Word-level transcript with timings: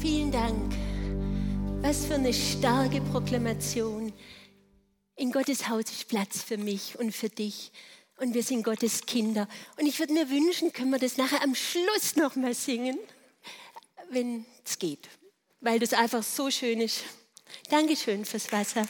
Vielen 0.00 0.30
Dank. 0.30 0.74
Was 1.80 2.04
für 2.04 2.14
eine 2.14 2.32
starke 2.32 3.00
Proklamation. 3.00 4.12
In 5.16 5.32
Gottes 5.32 5.68
Haus 5.68 5.84
ist 5.84 6.08
Platz 6.08 6.42
für 6.42 6.58
mich 6.58 6.98
und 6.98 7.12
für 7.14 7.30
dich. 7.30 7.72
Und 8.18 8.34
wir 8.34 8.42
sind 8.42 8.62
Gottes 8.62 9.06
Kinder. 9.06 9.48
Und 9.78 9.86
ich 9.86 9.98
würde 9.98 10.12
mir 10.12 10.28
wünschen, 10.28 10.72
können 10.72 10.90
wir 10.90 10.98
das 10.98 11.16
nachher 11.16 11.42
am 11.42 11.54
Schluss 11.54 12.16
nochmal 12.16 12.52
singen, 12.52 12.98
wenn 14.10 14.44
es 14.64 14.78
geht. 14.78 15.08
Weil 15.60 15.78
das 15.78 15.94
einfach 15.94 16.22
so 16.22 16.50
schön 16.50 16.82
ist. 16.82 17.02
Dankeschön 17.70 18.24
fürs 18.24 18.52
Wasser. 18.52 18.86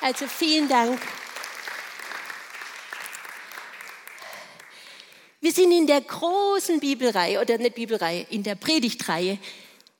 Also 0.00 0.26
vielen 0.26 0.68
Dank. 0.68 1.00
Wir 5.40 5.52
sind 5.52 5.70
in 5.70 5.86
der 5.86 6.00
großen 6.00 6.80
Bibelreihe, 6.80 7.40
oder 7.40 7.58
nicht 7.58 7.76
Bibelreihe, 7.76 8.26
in 8.30 8.42
der 8.42 8.56
Predigtreihe, 8.56 9.38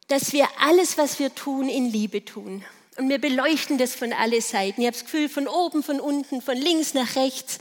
dass 0.08 0.32
wir 0.32 0.48
alles, 0.58 0.98
was 0.98 1.18
wir 1.18 1.34
tun, 1.34 1.68
in 1.68 1.86
Liebe 1.86 2.24
tun. 2.24 2.64
Und 2.96 3.08
wir 3.08 3.20
beleuchten 3.20 3.78
das 3.78 3.94
von 3.94 4.12
alle 4.12 4.40
Seiten. 4.42 4.80
Ich 4.80 4.86
habe 4.86 4.96
das 4.96 5.04
Gefühl, 5.04 5.28
von 5.28 5.46
oben, 5.46 5.82
von 5.82 6.00
unten, 6.00 6.42
von 6.42 6.56
links 6.56 6.94
nach 6.94 7.14
rechts. 7.14 7.58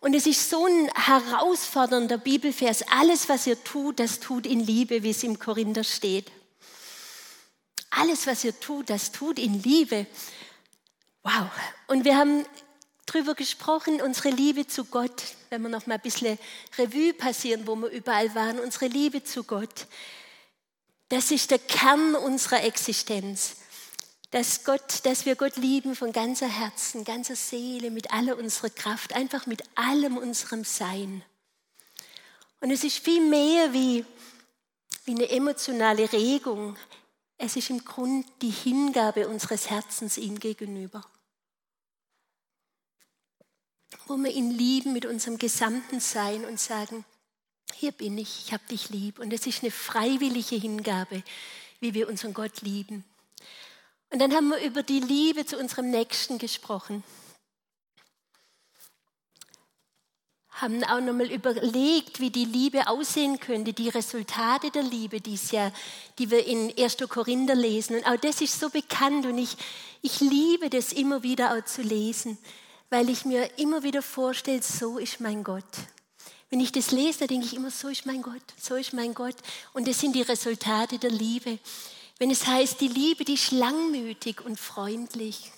Und 0.00 0.14
es 0.14 0.26
ist 0.26 0.50
so 0.50 0.66
ein 0.66 0.90
herausfordernder 0.94 2.18
Bibelvers. 2.18 2.82
Alles, 2.88 3.28
was 3.28 3.46
ihr 3.46 3.62
tut, 3.64 4.00
das 4.00 4.20
tut 4.20 4.46
in 4.46 4.60
Liebe, 4.60 5.02
wie 5.02 5.10
es 5.10 5.22
im 5.22 5.38
Korinther 5.38 5.84
steht. 5.84 6.30
Alles, 7.90 8.26
was 8.26 8.44
ihr 8.44 8.58
tut, 8.58 8.90
das 8.90 9.12
tut 9.12 9.38
in 9.38 9.62
Liebe. 9.62 10.06
Wow. 11.22 11.48
Und 11.86 12.04
wir 12.04 12.16
haben 12.16 12.44
darüber 13.06 13.34
gesprochen, 13.34 14.00
unsere 14.00 14.30
Liebe 14.30 14.66
zu 14.66 14.84
Gott, 14.84 15.22
wenn 15.50 15.62
wir 15.62 15.68
noch 15.68 15.86
mal 15.86 15.94
ein 15.94 16.00
bisschen 16.00 16.38
Revue 16.78 17.12
passieren, 17.12 17.66
wo 17.66 17.76
wir 17.76 17.88
überall 17.88 18.34
waren, 18.34 18.58
unsere 18.60 18.86
Liebe 18.86 19.24
zu 19.24 19.44
Gott. 19.44 19.86
Das 21.10 21.30
ist 21.30 21.50
der 21.50 21.58
Kern 21.58 22.14
unserer 22.14 22.64
Existenz. 22.64 23.56
Dass, 24.30 24.64
Gott, 24.64 25.04
dass 25.04 25.26
wir 25.26 25.36
Gott 25.36 25.56
lieben 25.56 25.94
von 25.94 26.12
ganzer 26.12 26.48
Herzen, 26.48 27.04
ganzer 27.04 27.36
Seele, 27.36 27.90
mit 27.90 28.12
aller 28.12 28.38
unserer 28.38 28.70
Kraft, 28.70 29.12
einfach 29.14 29.46
mit 29.46 29.62
allem 29.74 30.16
unserem 30.16 30.64
Sein. 30.64 31.22
Und 32.60 32.70
es 32.70 32.84
ist 32.84 32.98
viel 32.98 33.20
mehr 33.28 33.72
wie, 33.72 34.04
wie 35.04 35.12
eine 35.12 35.28
emotionale 35.28 36.12
Regung. 36.12 36.76
Es 37.36 37.56
ist 37.56 37.70
im 37.70 37.84
Grund 37.84 38.24
die 38.40 38.50
Hingabe 38.50 39.28
unseres 39.28 39.68
Herzens 39.68 40.16
ihm 40.16 40.38
gegenüber 40.38 41.04
wo 44.10 44.16
wir 44.16 44.32
ihn 44.32 44.50
lieben 44.50 44.92
mit 44.92 45.06
unserem 45.06 45.38
gesamten 45.38 46.00
Sein 46.00 46.44
und 46.44 46.58
sagen, 46.58 47.04
hier 47.74 47.92
bin 47.92 48.18
ich, 48.18 48.46
ich 48.46 48.52
habe 48.52 48.62
dich 48.70 48.90
lieb. 48.90 49.18
Und 49.18 49.32
es 49.32 49.46
ist 49.46 49.62
eine 49.62 49.70
freiwillige 49.70 50.56
Hingabe, 50.56 51.22
wie 51.80 51.94
wir 51.94 52.08
unseren 52.08 52.34
Gott 52.34 52.62
lieben. 52.62 53.04
Und 54.10 54.18
dann 54.18 54.32
haben 54.32 54.48
wir 54.48 54.60
über 54.62 54.82
die 54.82 55.00
Liebe 55.00 55.46
zu 55.46 55.56
unserem 55.56 55.90
Nächsten 55.90 56.38
gesprochen. 56.38 57.04
Haben 60.50 60.84
auch 60.84 61.00
nochmal 61.00 61.30
überlegt, 61.30 62.20
wie 62.20 62.30
die 62.30 62.44
Liebe 62.44 62.88
aussehen 62.88 63.40
könnte, 63.40 63.72
die 63.72 63.88
Resultate 63.88 64.70
der 64.70 64.82
Liebe, 64.82 65.20
die's 65.20 65.52
ja, 65.52 65.72
die 66.18 66.30
wir 66.30 66.44
in 66.44 66.76
1. 66.76 66.98
Korinther 67.08 67.54
lesen. 67.54 67.96
Und 67.96 68.06
auch 68.06 68.16
das 68.16 68.40
ist 68.40 68.60
so 68.60 68.68
bekannt 68.68 69.26
und 69.26 69.38
ich, 69.38 69.56
ich 70.02 70.20
liebe 70.20 70.68
das 70.68 70.92
immer 70.92 71.22
wieder 71.22 71.56
auch 71.56 71.64
zu 71.64 71.82
lesen 71.82 72.36
weil 72.90 73.08
ich 73.08 73.24
mir 73.24 73.58
immer 73.58 73.82
wieder 73.82 74.02
vorstelle, 74.02 74.62
so 74.62 74.98
ist 74.98 75.20
mein 75.20 75.44
Gott. 75.44 75.64
Wenn 76.50 76.60
ich 76.60 76.72
das 76.72 76.90
lese, 76.90 77.20
dann 77.20 77.28
denke 77.28 77.46
ich 77.46 77.54
immer, 77.54 77.70
so 77.70 77.88
ist 77.88 78.06
mein 78.06 78.22
Gott, 78.22 78.42
so 78.60 78.74
ist 78.74 78.92
mein 78.92 79.14
Gott. 79.14 79.36
Und 79.72 79.86
das 79.86 80.00
sind 80.00 80.14
die 80.14 80.22
Resultate 80.22 80.98
der 80.98 81.10
Liebe. 81.10 81.58
Wenn 82.18 82.30
es 82.30 82.46
heißt, 82.46 82.80
die 82.80 82.88
Liebe, 82.88 83.24
die 83.24 83.34
ist 83.34 83.52
langmütig 83.52 84.44
und 84.44 84.58
freundlich. 84.58 85.52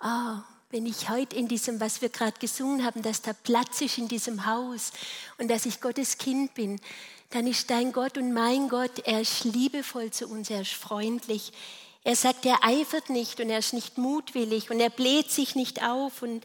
Ah, 0.00 0.42
wenn 0.70 0.84
ich 0.84 1.08
heute 1.08 1.36
in 1.36 1.48
diesem, 1.48 1.80
was 1.80 2.02
wir 2.02 2.08
gerade 2.10 2.38
gesungen 2.38 2.84
haben, 2.84 3.00
dass 3.02 3.22
da 3.22 3.32
Platz 3.32 3.80
ist 3.80 3.96
in 3.96 4.08
diesem 4.08 4.44
Haus 4.44 4.92
und 5.38 5.48
dass 5.48 5.64
ich 5.64 5.80
Gottes 5.80 6.18
Kind 6.18 6.52
bin, 6.54 6.80
dann 7.30 7.46
ist 7.46 7.70
dein 7.70 7.92
Gott 7.92 8.18
und 8.18 8.32
mein 8.32 8.68
Gott, 8.68 8.98
er 9.04 9.20
ist 9.20 9.44
liebevoll 9.44 10.10
zu 10.10 10.26
uns, 10.26 10.50
er 10.50 10.62
ist 10.62 10.72
freundlich, 10.72 11.52
er 12.04 12.16
sagt, 12.16 12.44
er 12.44 12.64
eifert 12.64 13.08
nicht 13.08 13.40
und 13.40 13.50
er 13.50 13.58
ist 13.58 13.72
nicht 13.72 13.98
mutwillig 13.98 14.70
und 14.70 14.80
er 14.80 14.90
bläht 14.90 15.30
sich 15.30 15.54
nicht 15.54 15.82
auf 15.82 16.22
und 16.22 16.44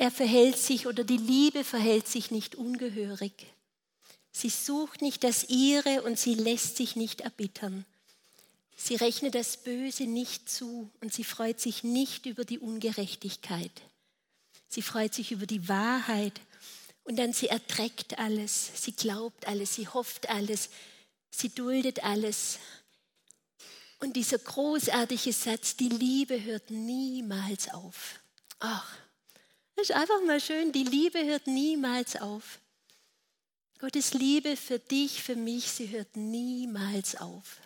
er 0.00 0.10
verhält 0.10 0.56
sich 0.56 0.86
oder 0.86 1.04
die 1.04 1.18
Liebe 1.18 1.62
verhält 1.62 2.08
sich 2.08 2.30
nicht 2.30 2.54
ungehörig. 2.54 3.32
Sie 4.32 4.48
sucht 4.48 5.02
nicht 5.02 5.22
das 5.24 5.50
ihre 5.50 6.00
und 6.02 6.18
sie 6.18 6.32
lässt 6.32 6.78
sich 6.78 6.96
nicht 6.96 7.20
erbittern. 7.20 7.84
Sie 8.76 8.94
rechnet 8.94 9.34
das 9.34 9.58
Böse 9.58 10.04
nicht 10.04 10.48
zu 10.48 10.90
und 11.02 11.12
sie 11.12 11.22
freut 11.22 11.60
sich 11.60 11.84
nicht 11.84 12.24
über 12.24 12.46
die 12.46 12.58
Ungerechtigkeit. 12.58 13.70
Sie 14.70 14.80
freut 14.80 15.12
sich 15.12 15.32
über 15.32 15.44
die 15.44 15.68
Wahrheit 15.68 16.40
und 17.04 17.18
dann 17.18 17.34
sie 17.34 17.48
erträgt 17.48 18.18
alles, 18.18 18.70
sie 18.82 18.92
glaubt 18.92 19.46
alles, 19.46 19.74
sie 19.74 19.86
hofft 19.86 20.30
alles, 20.30 20.70
sie 21.30 21.50
duldet 21.50 22.02
alles, 22.02 22.58
und 23.98 24.16
dieser 24.16 24.38
großartige 24.38 25.34
Satz, 25.34 25.76
die 25.76 25.90
Liebe 25.90 26.42
hört 26.42 26.70
niemals 26.70 27.68
auf. 27.68 28.20
Ach, 28.58 28.90
das 29.80 29.88
ist 29.88 29.96
einfach 29.96 30.20
mal 30.26 30.40
schön, 30.40 30.72
die 30.72 30.84
Liebe 30.84 31.24
hört 31.24 31.46
niemals 31.46 32.16
auf. 32.16 32.60
Gottes 33.78 34.12
Liebe 34.12 34.56
für 34.56 34.78
dich, 34.78 35.22
für 35.22 35.36
mich, 35.36 35.70
sie 35.70 35.88
hört 35.88 36.16
niemals 36.16 37.16
auf. 37.16 37.60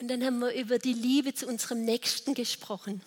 Und 0.00 0.06
dann 0.06 0.24
haben 0.24 0.38
wir 0.38 0.52
über 0.52 0.78
die 0.78 0.92
Liebe 0.92 1.34
zu 1.34 1.48
unserem 1.48 1.84
Nächsten 1.84 2.34
gesprochen. 2.34 3.02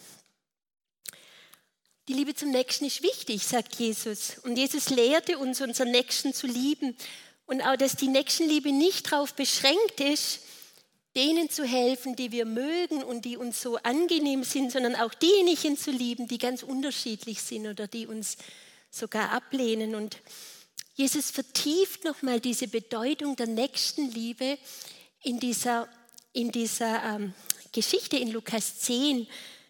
Die 2.10 2.14
Liebe 2.14 2.36
zum 2.36 2.52
Nächsten 2.52 2.84
ist 2.84 3.02
wichtig, 3.02 3.48
sagt 3.48 3.76
Jesus. 3.76 4.40
Und 4.44 4.58
Jesus 4.58 4.90
lehrte 4.90 5.38
uns, 5.38 5.62
unseren 5.62 5.92
Nächsten 5.92 6.34
zu 6.34 6.48
lieben 6.48 6.98
und 7.46 7.62
auch, 7.62 7.78
dass 7.78 7.96
die 7.96 8.10
Nächstenliebe 8.10 8.74
nicht 8.74 9.10
darauf 9.10 9.34
beschränkt 9.36 10.02
ist, 10.02 10.42
denen 11.16 11.50
zu 11.50 11.66
helfen, 11.66 12.16
die 12.16 12.32
wir 12.32 12.46
mögen 12.46 13.04
und 13.04 13.26
die 13.26 13.38
uns 13.38 13.62
so 13.62 13.78
angenehm 13.78 14.44
sind, 14.44 14.72
sondern 14.72 14.96
auch 14.96 15.14
diejenigen 15.14 15.78
zu 15.78 15.92
lieben, 15.92 16.28
die 16.28 16.38
ganz 16.38 16.64
unterschiedlich 16.64 17.42
sind 17.42 17.68
oder 17.68 17.88
die 17.88 18.08
uns 18.08 18.38
sogar 18.90 19.32
ablehnen. 19.32 19.96
Und 19.96 20.18
Jesus 20.96 21.32
vertieft 21.32 22.06
nochmal 22.06 22.40
diese 22.40 22.68
Bedeutung 22.68 23.36
der 23.36 23.48
Nächstenliebe 23.48 24.58
in 25.24 25.40
dieser, 25.40 25.90
in 26.34 26.52
dieser 26.52 27.04
ähm, 27.04 27.34
Geschichte 27.74 28.18
in 28.18 28.32
Lukas 28.32 28.80
10, 28.80 29.28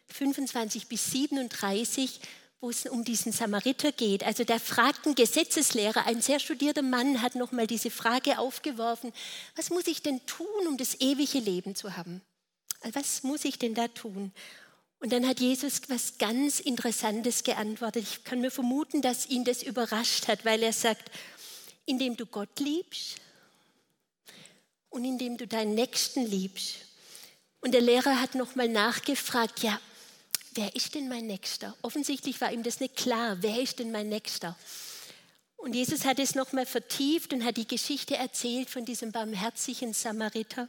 25 0.07 0.87
bis 0.87 1.11
37, 1.11 2.19
wo 2.61 2.69
es 2.69 2.85
um 2.85 3.03
diesen 3.03 3.31
Samariter 3.31 3.91
geht. 3.91 4.23
Also 4.23 4.43
da 4.43 4.59
fragt 4.59 5.07
ein 5.07 5.15
Gesetzeslehrer, 5.15 6.05
ein 6.05 6.21
sehr 6.21 6.39
studierter 6.39 6.83
Mann, 6.83 7.23
hat 7.23 7.33
nochmal 7.33 7.65
diese 7.65 7.89
Frage 7.89 8.37
aufgeworfen, 8.37 9.11
was 9.55 9.71
muss 9.71 9.87
ich 9.87 10.03
denn 10.03 10.23
tun, 10.27 10.67
um 10.67 10.77
das 10.77 11.01
ewige 11.01 11.39
Leben 11.39 11.75
zu 11.75 11.97
haben? 11.97 12.21
Was 12.93 13.23
muss 13.23 13.45
ich 13.45 13.57
denn 13.57 13.73
da 13.73 13.87
tun? 13.87 14.31
Und 14.99 15.11
dann 15.11 15.27
hat 15.27 15.39
Jesus 15.39 15.81
was 15.87 16.19
ganz 16.19 16.59
Interessantes 16.59 17.43
geantwortet. 17.43 18.03
Ich 18.03 18.23
kann 18.23 18.41
mir 18.41 18.51
vermuten, 18.51 19.01
dass 19.01 19.27
ihn 19.27 19.43
das 19.43 19.63
überrascht 19.63 20.27
hat, 20.27 20.45
weil 20.45 20.61
er 20.61 20.73
sagt, 20.73 21.09
indem 21.85 22.15
du 22.15 22.27
Gott 22.27 22.59
liebst 22.59 23.15
und 24.91 25.03
indem 25.03 25.37
du 25.37 25.47
deinen 25.47 25.73
Nächsten 25.73 26.27
liebst. 26.27 26.75
Und 27.61 27.73
der 27.73 27.81
Lehrer 27.81 28.21
hat 28.21 28.35
nochmal 28.35 28.69
nachgefragt, 28.69 29.63
ja, 29.63 29.79
wer 30.53 30.75
ist 30.75 30.95
denn 30.95 31.07
mein 31.07 31.27
Nächster? 31.27 31.75
Offensichtlich 31.81 32.39
war 32.41 32.51
ihm 32.51 32.63
das 32.63 32.79
nicht 32.79 32.95
klar, 32.95 33.37
wer 33.41 33.59
ist 33.61 33.79
denn 33.79 33.91
mein 33.91 34.09
Nächster? 34.09 34.57
Und 35.57 35.75
Jesus 35.75 36.05
hat 36.05 36.19
es 36.19 36.33
nochmal 36.33 36.65
vertieft 36.65 37.33
und 37.33 37.45
hat 37.45 37.57
die 37.57 37.67
Geschichte 37.67 38.15
erzählt 38.15 38.69
von 38.69 38.83
diesem 38.83 39.11
barmherzigen 39.11 39.93
Samariter. 39.93 40.67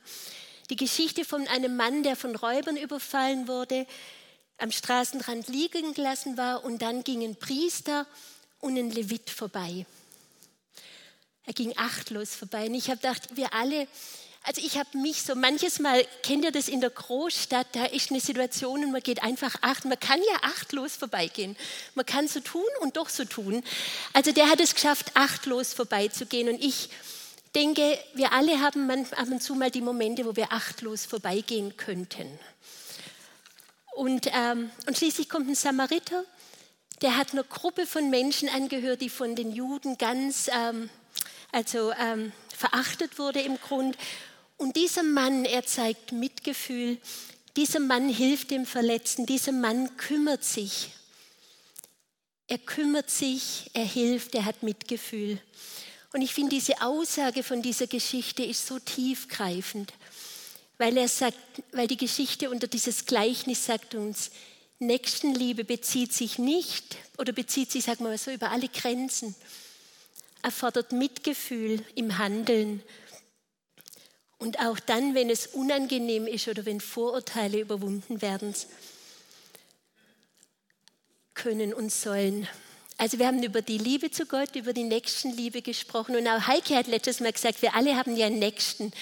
Die 0.68 0.76
Geschichte 0.76 1.24
von 1.24 1.48
einem 1.48 1.76
Mann, 1.76 2.02
der 2.02 2.14
von 2.14 2.36
Räubern 2.36 2.76
überfallen 2.76 3.48
wurde, 3.48 3.86
am 4.58 4.70
Straßenrand 4.70 5.48
liegen 5.48 5.94
gelassen 5.94 6.36
war 6.36 6.62
und 6.64 6.82
dann 6.82 7.04
gingen 7.04 7.36
Priester 7.36 8.06
und 8.60 8.78
ein 8.78 8.90
Levit 8.90 9.30
vorbei. 9.30 9.86
Er 11.44 11.52
ging 11.52 11.72
achtlos 11.76 12.34
vorbei. 12.34 12.66
Und 12.66 12.74
ich 12.74 12.88
habe 12.88 13.00
gedacht, 13.00 13.36
wir 13.36 13.52
alle, 13.52 13.88
also 14.44 14.60
ich 14.64 14.76
habe 14.76 14.98
mich 14.98 15.22
so 15.22 15.34
manches 15.34 15.78
Mal, 15.78 16.04
kennt 16.22 16.44
ihr 16.44 16.50
das 16.50 16.68
in 16.68 16.80
der 16.80 16.90
Großstadt, 16.90 17.68
da 17.72 17.84
ist 17.84 18.10
eine 18.10 18.20
Situation 18.20 18.84
und 18.84 18.90
man 18.90 19.02
geht 19.02 19.22
einfach 19.22 19.54
acht, 19.60 19.84
man 19.84 19.98
kann 20.00 20.18
ja 20.20 20.38
achtlos 20.42 20.96
vorbeigehen. 20.96 21.56
Man 21.94 22.06
kann 22.06 22.26
so 22.26 22.40
tun 22.40 22.64
und 22.80 22.96
doch 22.96 23.08
so 23.08 23.24
tun. 23.24 23.62
Also 24.12 24.32
der 24.32 24.50
hat 24.50 24.60
es 24.60 24.74
geschafft, 24.74 25.12
achtlos 25.14 25.72
vorbeizugehen 25.72 26.48
und 26.48 26.62
ich 26.62 26.90
denke, 27.54 27.98
wir 28.14 28.32
alle 28.32 28.60
haben 28.60 28.90
ab 28.90 29.28
und 29.30 29.42
zu 29.42 29.54
mal 29.54 29.70
die 29.70 29.80
Momente, 29.80 30.24
wo 30.24 30.34
wir 30.34 30.52
achtlos 30.52 31.06
vorbeigehen 31.06 31.76
könnten. 31.76 32.38
Und, 33.94 34.26
ähm, 34.32 34.70
und 34.86 34.96
schließlich 34.96 35.28
kommt 35.28 35.48
ein 35.48 35.54
Samariter, 35.54 36.24
der 37.02 37.16
hat 37.16 37.32
einer 37.32 37.44
Gruppe 37.44 37.86
von 37.86 38.10
Menschen 38.10 38.48
angehört, 38.48 39.02
die 39.02 39.10
von 39.10 39.36
den 39.36 39.52
Juden 39.52 39.98
ganz... 39.98 40.50
Ähm, 40.52 40.90
also 41.54 41.92
ähm, 42.00 42.32
verachtet 42.56 43.18
wurde 43.18 43.40
im 43.40 43.58
Grund. 43.60 43.96
Und 44.62 44.76
dieser 44.76 45.02
Mann, 45.02 45.44
er 45.44 45.66
zeigt 45.66 46.12
Mitgefühl. 46.12 46.98
Dieser 47.56 47.80
Mann 47.80 48.08
hilft 48.08 48.52
dem 48.52 48.64
Verletzten. 48.64 49.26
Dieser 49.26 49.50
Mann 49.50 49.96
kümmert 49.96 50.44
sich. 50.44 50.90
Er 52.46 52.58
kümmert 52.58 53.10
sich, 53.10 53.70
er 53.72 53.84
hilft, 53.84 54.36
er 54.36 54.44
hat 54.44 54.62
Mitgefühl. 54.62 55.40
Und 56.12 56.22
ich 56.22 56.32
finde, 56.32 56.54
diese 56.54 56.80
Aussage 56.80 57.42
von 57.42 57.60
dieser 57.60 57.88
Geschichte 57.88 58.44
ist 58.44 58.64
so 58.64 58.78
tiefgreifend, 58.78 59.92
weil 60.78 60.96
er 60.96 61.08
sagt, 61.08 61.38
weil 61.72 61.88
die 61.88 61.96
Geschichte 61.96 62.48
unter 62.48 62.68
dieses 62.68 63.06
Gleichnis 63.06 63.66
sagt 63.66 63.96
uns, 63.96 64.30
Nächstenliebe 64.78 65.64
bezieht 65.64 66.12
sich 66.12 66.38
nicht 66.38 66.98
oder 67.18 67.32
bezieht 67.32 67.72
sich, 67.72 67.82
sagen 67.82 68.04
wir 68.04 68.10
mal 68.10 68.18
so, 68.18 68.30
über 68.30 68.52
alle 68.52 68.68
Grenzen, 68.68 69.34
erfordert 70.40 70.92
Mitgefühl 70.92 71.84
im 71.96 72.18
Handeln. 72.18 72.80
Und 74.42 74.58
auch 74.58 74.80
dann, 74.80 75.14
wenn 75.14 75.30
es 75.30 75.46
unangenehm 75.46 76.26
ist 76.26 76.48
oder 76.48 76.66
wenn 76.66 76.80
Vorurteile 76.80 77.60
überwunden 77.60 78.22
werden 78.22 78.52
können 81.32 81.72
und 81.72 81.92
sollen. 81.92 82.48
Also 82.98 83.20
wir 83.20 83.28
haben 83.28 83.40
über 83.40 83.62
die 83.62 83.78
Liebe 83.78 84.10
zu 84.10 84.26
Gott, 84.26 84.56
über 84.56 84.72
die 84.72 84.82
Nächstenliebe 84.82 85.62
gesprochen. 85.62 86.16
Und 86.16 86.26
auch 86.26 86.48
Heike 86.48 86.74
hat 86.74 86.88
letztes 86.88 87.20
Mal 87.20 87.32
gesagt, 87.32 87.62
wir 87.62 87.76
alle 87.76 87.96
haben 87.96 88.16
ja 88.16 88.26
einen 88.26 88.40
Nächsten. 88.40 88.92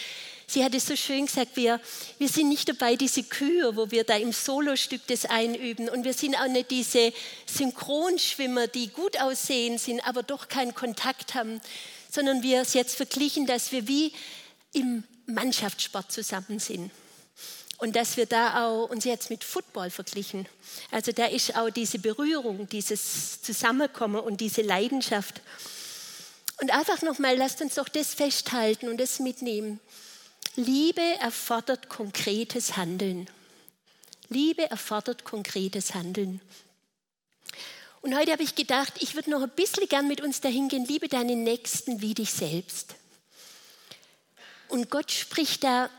Sie 0.47 0.63
hat 0.63 0.75
es 0.75 0.85
so 0.85 0.95
schön 0.95 1.25
gesagt, 1.25 1.57
wir, 1.57 1.81
wir 2.19 2.29
sind 2.29 2.51
nicht 2.51 2.69
dabei, 2.69 2.97
diese 2.97 3.23
Kühe, 3.23 3.75
wo 3.77 3.91
wir 3.91 4.05
da 4.05 4.19
im 4.19 4.33
Solostück 4.33 5.07
das 5.07 5.25
einüben. 5.25 5.89
Und 5.89 6.05
wir 6.05 6.13
sind 6.13 6.37
auch 6.37 6.49
nicht 6.49 6.71
diese 6.71 7.15
Synchronschwimmer, 7.47 8.67
die 8.67 8.89
gut 8.89 9.19
aussehen 9.19 9.79
sind, 9.79 10.07
aber 10.07 10.23
doch 10.23 10.49
keinen 10.49 10.75
Kontakt 10.75 11.33
haben, 11.33 11.63
sondern 12.11 12.43
wir 12.43 12.61
es 12.61 12.75
jetzt 12.75 12.95
verglichen, 12.95 13.47
dass 13.47 13.73
wir 13.73 13.89
wie 13.89 14.13
im 14.73 15.05
Mannschaftssport 15.27 16.11
zusammen 16.13 16.59
sind. 16.59 16.91
Und 17.79 17.97
dass 17.97 18.17
wir 18.19 18.27
da 18.27 18.67
auch 18.67 18.91
uns 18.91 19.05
jetzt 19.05 19.31
mit 19.31 19.43
Football 19.43 19.89
verglichen. 19.89 20.47
Also 20.91 21.13
da 21.13 21.27
ist 21.27 21.57
auch 21.57 21.71
diese 21.71 21.99
Berührung, 21.99 22.69
dieses 22.69 23.41
Zusammenkommen 23.41 24.21
und 24.21 24.41
diese 24.43 24.61
Leidenschaft. 24.61 25.41
Und 26.61 26.71
einfach 26.73 27.01
nochmal, 27.01 27.37
lasst 27.39 27.63
uns 27.63 27.77
doch 27.77 27.89
das 27.89 28.13
festhalten 28.13 28.89
und 28.89 28.99
das 28.99 29.19
mitnehmen. 29.19 29.81
Liebe 30.57 31.01
erfordert 31.21 31.89
konkretes 31.89 32.77
Handeln. 32.77 33.29
Liebe 34.29 34.71
erfordert 34.71 35.25
konkretes 35.25 35.95
Handeln. 35.95 36.41
Und 38.03 38.17
heute 38.17 38.33
habe 38.33 38.43
ich 38.43 38.55
gedacht, 38.55 38.95
ich 39.01 39.15
würde 39.15 39.31
noch 39.31 39.43
ein 39.43 39.51
bisschen 39.51 39.89
gern 39.89 40.07
mit 40.07 40.21
uns 40.21 40.41
dahin 40.41 40.69
gehen, 40.69 40.85
liebe 40.85 41.09
deinen 41.09 41.45
Nächsten 41.45 42.01
wie 42.03 42.15
dich 42.15 42.33
selbst. 42.33 42.95
Und 44.71 44.91
Gott 44.91 45.11
spricht 45.11 45.65
da, 45.65 45.91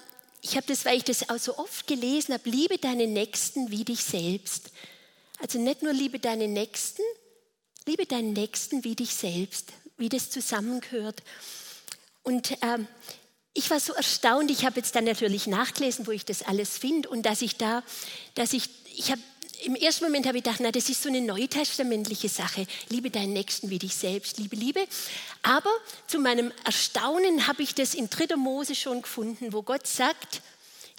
ich 0.42 0.56
habe 0.56 0.66
das, 0.68 0.86
weil 0.86 0.98
ich 0.98 1.04
das 1.04 1.30
auch 1.30 1.38
so 1.38 1.58
oft 1.58 1.86
gelesen 1.88 2.34
habe, 2.34 2.50
liebe 2.50 2.78
deinen 2.78 3.14
Nächsten 3.14 3.70
wie 3.70 3.86
dich 3.86 4.04
selbst. 4.04 4.72
Also 5.40 5.60
nicht 5.60 5.84
nur 5.84 5.94
liebe 5.94 6.20
deinen 6.20 6.54
Nächsten, 6.54 7.04
liebe 7.86 8.06
deinen 8.06 8.34
Nächsten 8.34 8.84
wie 8.84 8.96
dich 8.96 9.14
selbst, 9.14 9.70
wie 9.98 10.10
das 10.10 10.30
zusammengehört. 10.30 11.22
Und 12.24 12.58
ähm, 12.62 12.88
ich 13.54 13.70
war 13.70 13.80
so 13.80 13.94
erstaunt, 13.94 14.50
ich 14.50 14.66
habe 14.66 14.78
jetzt 14.78 14.96
dann 14.96 15.04
natürlich 15.04 15.48
nachgelesen, 15.48 16.08
wo 16.08 16.12
ich 16.12 16.26
das 16.26 16.44
alles 16.44 16.78
finde 16.78 17.10
und 17.10 17.24
dass 17.24 17.42
ich 17.42 17.58
da, 17.58 17.84
dass 18.36 18.54
ich, 18.54 18.70
ich 18.96 19.12
habe 19.12 19.22
im 19.64 19.76
ersten 19.76 20.06
Moment 20.06 20.26
habe 20.28 20.38
ich 20.38 20.44
gedacht, 20.44 20.60
na, 20.62 20.72
das 20.72 20.90
ist 20.90 21.04
so 21.04 21.10
eine 21.10 21.22
neutestamentliche 21.22 22.30
Sache. 22.30 22.66
Liebe 22.90 23.10
deinen 23.10 23.34
Nächsten 23.34 23.70
wie 23.70 23.80
dich 23.80 23.96
selbst, 23.96 24.38
liebe, 24.38 24.56
liebe. 24.56 24.86
Aber 25.44 25.70
zu 26.08 26.20
meinem 26.20 26.52
Erstaunen 26.64 27.48
habe 27.48 27.64
ich 27.64 27.76
das 27.76 27.94
in 27.94 28.10
3. 28.10 28.36
Mose 28.36 28.76
schon 28.76 29.02
gefunden, 29.02 29.54
wo 29.54 29.62
Gott 29.62 29.88
sagt, 29.88 30.42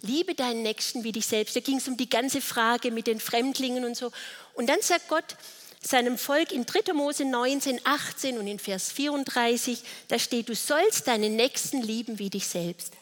liebe 0.03 0.35
deinen 0.35 0.63
Nächsten 0.63 1.05
wie 1.05 1.13
dich 1.13 1.27
selbst. 1.27 1.57
Da 1.57 1.61
ging 1.61 1.79
es 1.79 1.89
um 1.89 1.97
die 1.97 2.09
ganze 2.09 2.41
Frage 2.41 2.91
mit 2.91 3.07
den 3.07 3.21
Fremdlingen 3.21 3.85
und 3.85 3.97
so. 3.97 4.13
Und 4.55 4.69
dann 4.69 4.81
sagt 4.81 5.09
Gott, 5.09 5.37
seinem 5.81 6.17
Volk 6.17 6.53
in 6.53 6.65
3. 6.65 6.93
Mose 6.93 7.25
19, 7.25 7.81
18 7.85 8.39
und 8.39 8.47
in 8.47 8.59
Vers 8.59 8.93
34, 8.93 9.83
da 10.09 10.19
steht, 10.19 10.49
du 10.49 10.55
sollst 10.55 11.09
deinen 11.09 11.35
Nächsten 11.35 11.83
lieben 11.83 12.19
wie 12.19 12.31
dich 12.31 12.47
selbst. 12.47 12.93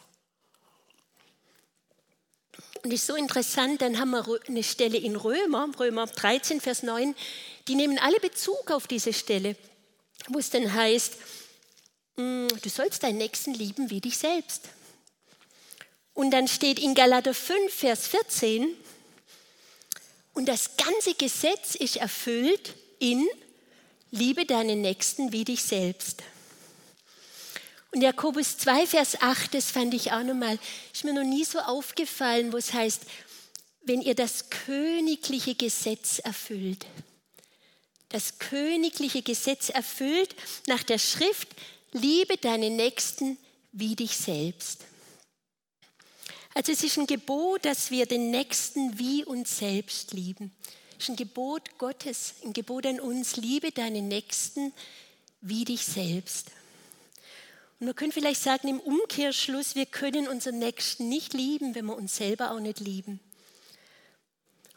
Und 2.83 2.91
ist 2.91 3.05
so 3.05 3.15
interessant, 3.15 3.81
dann 3.81 3.99
haben 3.99 4.11
wir 4.11 4.25
eine 4.47 4.63
Stelle 4.63 4.97
in 4.97 5.15
Römer, 5.15 5.69
Römer 5.79 6.07
13, 6.07 6.61
Vers 6.61 6.83
9, 6.83 7.15
die 7.67 7.75
nehmen 7.75 7.99
alle 7.99 8.19
Bezug 8.19 8.71
auf 8.71 8.87
diese 8.87 9.13
Stelle, 9.13 9.55
wo 10.29 10.39
es 10.39 10.49
dann 10.49 10.73
heißt, 10.73 11.13
mm, 12.15 12.47
du 12.61 12.69
sollst 12.69 13.03
deinen 13.03 13.19
Nächsten 13.19 13.53
lieben 13.53 13.89
wie 13.91 14.01
dich 14.01 14.17
selbst. 14.17 14.69
Und 16.13 16.31
dann 16.31 16.47
steht 16.47 16.79
in 16.79 16.95
Galater 16.95 17.33
5, 17.33 17.71
Vers 17.71 18.07
14, 18.07 18.75
und 20.33 20.47
das 20.47 20.77
ganze 20.77 21.13
Gesetz 21.13 21.75
ist 21.75 21.97
erfüllt 21.97 22.73
in 22.99 23.27
Liebe 24.11 24.45
deinen 24.45 24.81
Nächsten 24.81 25.31
wie 25.31 25.45
dich 25.45 25.63
selbst. 25.63 26.23
Und 27.93 28.01
Jakobus 28.01 28.57
2, 28.57 28.87
Vers 28.87 29.21
8, 29.21 29.53
das 29.53 29.69
fand 29.69 29.93
ich 29.93 30.13
auch 30.13 30.23
nochmal, 30.23 30.57
ist 30.93 31.03
mir 31.03 31.13
noch 31.13 31.23
nie 31.23 31.43
so 31.43 31.59
aufgefallen, 31.59 32.53
wo 32.53 32.57
es 32.57 32.71
heißt, 32.71 33.01
wenn 33.83 34.01
ihr 34.01 34.15
das 34.15 34.49
königliche 34.49 35.55
Gesetz 35.55 36.19
erfüllt. 36.19 36.85
Das 38.09 38.39
königliche 38.39 39.21
Gesetz 39.21 39.69
erfüllt 39.69 40.35
nach 40.67 40.83
der 40.83 40.99
Schrift, 40.99 41.49
liebe 41.91 42.37
deinen 42.37 42.77
Nächsten 42.77 43.37
wie 43.73 43.95
dich 43.95 44.15
selbst. 44.15 44.85
Also 46.53 46.71
es 46.71 46.83
ist 46.83 46.97
ein 46.97 47.07
Gebot, 47.07 47.65
dass 47.65 47.91
wir 47.91 48.05
den 48.05 48.31
Nächsten 48.31 48.99
wie 48.99 49.23
uns 49.23 49.57
selbst 49.57 50.13
lieben. 50.13 50.53
Es 50.97 51.05
ist 51.05 51.09
ein 51.09 51.15
Gebot 51.15 51.77
Gottes, 51.77 52.35
ein 52.43 52.53
Gebot 52.53 52.85
an 52.85 52.99
uns, 52.99 53.37
liebe 53.37 53.71
deinen 53.71 54.07
Nächsten 54.07 54.73
wie 55.41 55.65
dich 55.65 55.85
selbst. 55.85 56.51
Und 57.81 57.87
wir 57.87 57.95
können 57.95 58.11
vielleicht 58.11 58.43
sagen 58.43 58.67
im 58.67 58.79
Umkehrschluss, 58.79 59.73
wir 59.73 59.87
können 59.87 60.27
unseren 60.27 60.59
Nächsten 60.59 61.09
nicht 61.09 61.33
lieben, 61.33 61.73
wenn 61.73 61.85
wir 61.85 61.95
uns 61.95 62.15
selber 62.15 62.51
auch 62.51 62.59
nicht 62.59 62.79
lieben. 62.79 63.19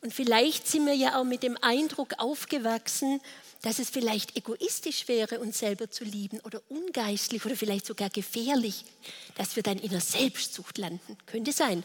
Und 0.01 0.15
vielleicht 0.15 0.67
sind 0.67 0.87
wir 0.87 0.95
ja 0.95 1.21
auch 1.21 1.25
mit 1.25 1.43
dem 1.43 1.59
Eindruck 1.61 2.15
aufgewachsen, 2.17 3.21
dass 3.61 3.79
es 3.79 3.91
vielleicht 3.91 4.39
egoistisch 4.39 5.07
wäre, 5.07 5.39
uns 5.39 5.59
selber 5.59 5.91
zu 5.91 6.03
lieben 6.03 6.41
oder 6.41 6.63
ungeistlich 6.71 7.45
oder 7.45 7.57
vielleicht 7.57 7.85
sogar 7.85 8.09
gefährlich, 8.09 8.87
dass 9.35 9.55
wir 9.55 9.63
dann 9.63 9.77
in 9.77 9.91
der 9.91 10.01
Selbstsucht 10.01 10.79
landen. 10.79 11.19
Könnte 11.27 11.53
sein. 11.53 11.85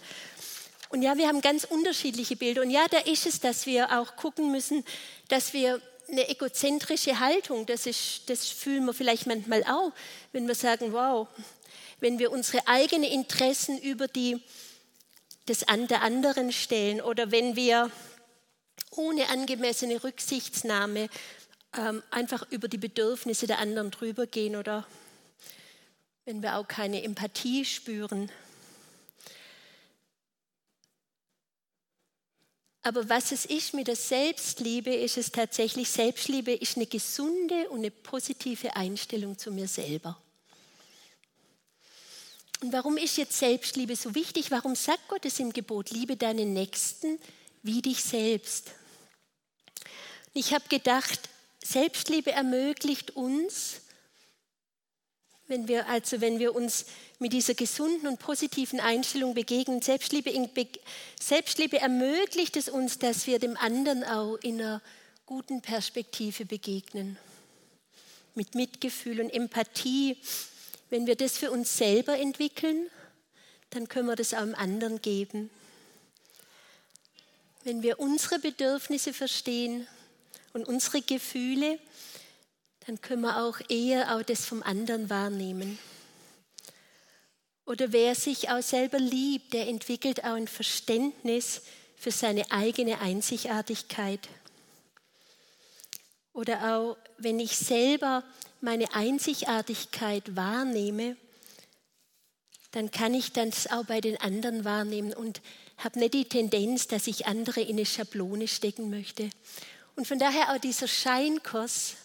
Und 0.87 1.01
ja, 1.01 1.17
wir 1.17 1.27
haben 1.27 1.41
ganz 1.41 1.65
unterschiedliche 1.65 2.37
Bilder. 2.37 2.61
Und 2.61 2.69
ja, 2.69 2.87
da 2.87 2.99
ist 2.99 3.25
es, 3.25 3.41
dass 3.41 3.65
wir 3.65 3.99
auch 3.99 4.15
gucken 4.15 4.53
müssen, 4.53 4.85
dass 5.27 5.51
wir 5.51 5.81
eine 6.11 6.29
egozentrische 6.29 7.19
Haltung, 7.19 7.65
das, 7.65 7.85
ist, 7.85 8.29
das 8.29 8.47
fühlen 8.47 8.85
wir 8.85 8.93
vielleicht 8.93 9.27
manchmal 9.27 9.63
auch, 9.63 9.91
wenn 10.31 10.47
wir 10.47 10.55
sagen, 10.55 10.93
wow, 10.93 11.27
wenn 11.99 12.19
wir 12.19 12.31
unsere 12.31 12.67
eigenen 12.67 13.09
Interessen 13.09 13.77
über 13.79 14.07
die 14.07 14.41
des 15.47 15.65
der 15.67 16.03
anderen 16.03 16.51
stellen 16.51 17.01
oder 17.01 17.31
wenn 17.31 17.55
wir 17.55 17.91
ohne 18.91 19.29
angemessene 19.29 20.03
Rücksichtnahme 20.03 21.09
ähm, 21.75 22.03
einfach 22.11 22.45
über 22.51 22.67
die 22.67 22.77
Bedürfnisse 22.77 23.47
der 23.47 23.59
anderen 23.59 23.91
drüber 23.91 24.27
gehen 24.27 24.55
oder 24.55 24.85
wenn 26.25 26.43
wir 26.43 26.57
auch 26.57 26.67
keine 26.67 27.03
Empathie 27.03 27.65
spüren. 27.65 28.31
Aber 32.81 33.09
was 33.09 33.31
es 33.31 33.45
ist 33.45 33.73
mit 33.73 33.87
der 33.87 33.95
Selbstliebe, 33.95 34.93
ist 34.93 35.17
es 35.17 35.31
tatsächlich, 35.31 35.89
Selbstliebe 35.89 36.53
ist 36.53 36.77
eine 36.77 36.85
gesunde 36.85 37.69
und 37.69 37.79
eine 37.79 37.91
positive 37.91 38.75
Einstellung 38.75 39.37
zu 39.37 39.51
mir 39.51 39.67
selber. 39.67 40.17
Und 42.61 42.73
warum 42.73 42.97
ist 42.97 43.17
jetzt 43.17 43.37
Selbstliebe 43.37 43.95
so 43.95 44.15
wichtig? 44.15 44.51
Warum 44.51 44.75
sagt 44.75 45.07
Gott 45.07 45.25
es 45.25 45.39
im 45.39 45.53
Gebot, 45.53 45.91
liebe 45.91 46.17
deinen 46.17 46.53
Nächsten 46.53 47.19
wie 47.63 47.81
dich 47.81 48.03
selbst? 48.03 48.71
Ich 50.33 50.53
habe 50.53 50.67
gedacht, 50.69 51.19
Selbstliebe 51.63 52.31
ermöglicht 52.31 53.11
uns, 53.11 53.81
wenn 55.49 55.67
wir, 55.67 55.87
also 55.87 56.21
wenn 56.21 56.37
wir 56.39 56.55
uns 56.55 56.85
mit 57.17 57.33
dieser 57.33 57.55
gesunden 57.55 58.07
und 58.07 58.19
positiven 58.19 58.79
Einstellung 58.79 59.33
begegnen, 59.33 59.81
Selbstliebe, 59.81 60.31
Selbstliebe 61.19 61.79
ermöglicht 61.79 62.55
es 62.55 62.69
uns, 62.69 62.99
dass 62.99 63.25
wir 63.25 63.39
dem 63.39 63.57
anderen 63.57 64.03
auch 64.03 64.35
in 64.37 64.61
einer 64.61 64.81
guten 65.25 65.61
Perspektive 65.61 66.45
begegnen. 66.45 67.17
Mit 68.35 68.53
Mitgefühl 68.53 69.21
und 69.21 69.31
Empathie. 69.31 70.17
Wenn 70.91 71.07
wir 71.07 71.15
das 71.15 71.37
für 71.37 71.51
uns 71.51 71.77
selber 71.77 72.17
entwickeln, 72.17 72.87
dann 73.71 73.87
können 73.87 74.07
wir 74.07 74.15
das 74.15 74.33
auch 74.33 74.41
dem 74.41 74.55
anderen 74.55 75.01
geben. 75.01 75.49
Wenn 77.63 77.81
wir 77.81 77.99
unsere 77.99 78.39
Bedürfnisse 78.39 79.13
verstehen 79.13 79.87
und 80.53 80.67
unsere 80.67 81.01
Gefühle, 81.01 81.79
dann 82.89 83.01
können 83.01 83.21
wir 83.21 83.43
auch 83.43 83.59
eher 83.69 84.15
auch 84.15 84.23
das 84.23 84.45
vom 84.45 84.63
anderen 84.63 85.11
wahrnehmen. 85.11 85.77
Oder 87.67 87.91
wer 87.91 88.15
sich 88.15 88.49
auch 88.49 88.63
selber 88.63 88.97
liebt, 88.97 89.53
der 89.53 89.67
entwickelt 89.67 90.23
auch 90.23 90.33
ein 90.33 90.47
Verständnis 90.47 91.61
für 91.95 92.09
seine 92.09 92.49
eigene 92.49 92.99
Einzigartigkeit. 92.99 94.27
Oder 96.33 96.77
auch 96.77 96.97
wenn 97.19 97.39
ich 97.39 97.59
selber 97.59 98.23
meine 98.59 98.91
Einzigartigkeit 98.95 100.35
wahrnehme, 100.35 101.15
dann 102.71 102.89
kann 102.89 103.13
ich 103.13 103.33
das 103.33 103.67
auch 103.67 103.85
bei 103.85 104.01
den 104.01 104.19
anderen 104.19 104.65
wahrnehmen 104.65 105.13
und 105.13 105.41
habe 105.77 105.99
nicht 105.99 106.15
die 106.15 106.25
Tendenz, 106.25 106.87
dass 106.87 107.05
ich 107.05 107.27
andere 107.27 107.61
in 107.61 107.77
eine 107.77 107.85
Schablone 107.85 108.47
stecken 108.47 108.89
möchte. 108.89 109.29
Und 109.95 110.07
von 110.07 110.17
daher 110.17 110.55
auch 110.55 110.59
dieser 110.59 110.87
Scheinkurs, 110.87 111.95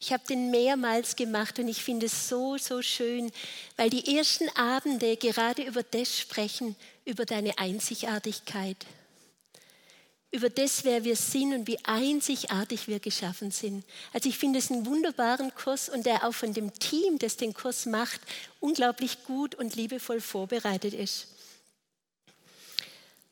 ich 0.00 0.12
habe 0.12 0.24
den 0.28 0.50
mehrmals 0.50 1.16
gemacht 1.16 1.58
und 1.58 1.68
ich 1.68 1.82
finde 1.82 2.06
es 2.06 2.28
so, 2.28 2.58
so 2.58 2.82
schön, 2.82 3.32
weil 3.76 3.90
die 3.90 4.16
ersten 4.16 4.48
Abende 4.50 5.16
gerade 5.16 5.62
über 5.62 5.82
das 5.82 6.18
sprechen, 6.18 6.76
über 7.04 7.24
deine 7.24 7.58
Einzigartigkeit, 7.58 8.76
über 10.30 10.50
das, 10.50 10.84
wer 10.84 11.04
wir 11.04 11.16
sind 11.16 11.54
und 11.54 11.66
wie 11.66 11.78
einzigartig 11.84 12.88
wir 12.88 13.00
geschaffen 13.00 13.50
sind. 13.50 13.84
Also 14.12 14.28
ich 14.28 14.36
finde 14.36 14.58
es 14.58 14.70
einen 14.70 14.84
wunderbaren 14.84 15.54
Kurs 15.54 15.88
und 15.88 16.04
der 16.04 16.26
auch 16.26 16.34
von 16.34 16.52
dem 16.52 16.72
Team, 16.78 17.18
das 17.18 17.36
den 17.36 17.54
Kurs 17.54 17.86
macht, 17.86 18.20
unglaublich 18.60 19.24
gut 19.24 19.54
und 19.54 19.76
liebevoll 19.76 20.20
vorbereitet 20.20 20.92
ist. 20.92 21.28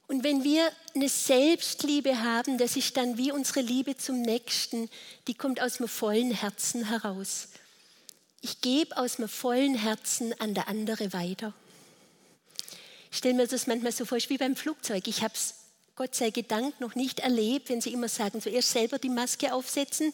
Und 0.07 0.23
wenn 0.23 0.45
wir 0.45 0.71
eine 0.95 1.09
Selbstliebe 1.09 2.23
haben, 2.23 2.59
das 2.59 2.77
ist 2.77 2.97
dann 2.97 3.17
wie 3.17 3.33
unsere 3.33 3.61
Liebe 3.61 3.97
zum 3.97 4.21
Nächsten, 4.21 4.91
die 5.27 5.35
kommt 5.35 5.61
aus 5.61 5.79
dem 5.79 5.89
vollen 5.89 6.31
Herzen 6.31 6.85
heraus. 6.89 7.49
Ich 8.43 8.61
gebe 8.61 8.97
aus 8.99 9.17
dem 9.17 9.29
vollen 9.29 9.75
Herzen 9.75 10.39
an 10.39 10.53
der 10.53 10.69
andere 10.69 11.15
weiter. 11.15 11.55
Ich 13.11 13.19
stelle 13.19 13.35
mir 13.35 13.47
das 13.47 13.67
manchmal 13.67 13.93
so 13.93 14.05
vor, 14.05 14.19
wie 14.29 14.39
beim 14.39 14.57
Flugzeug. 14.57 15.09
Ich 15.09 15.23
habe 15.23 15.33
es 15.35 15.55
Gott 15.97 16.15
sei 16.15 16.31
Dank 16.31 16.81
noch 16.81 16.97
nicht 16.97 17.21
erlebt, 17.21 17.69
wenn 17.69 17.81
sie 17.81 17.93
immer 17.93 18.09
sagen, 18.09 18.43
zuerst 18.43 18.73
selber 18.73 18.99
die 18.99 19.09
Maske 19.09 19.55
aufsetzen 19.55 20.13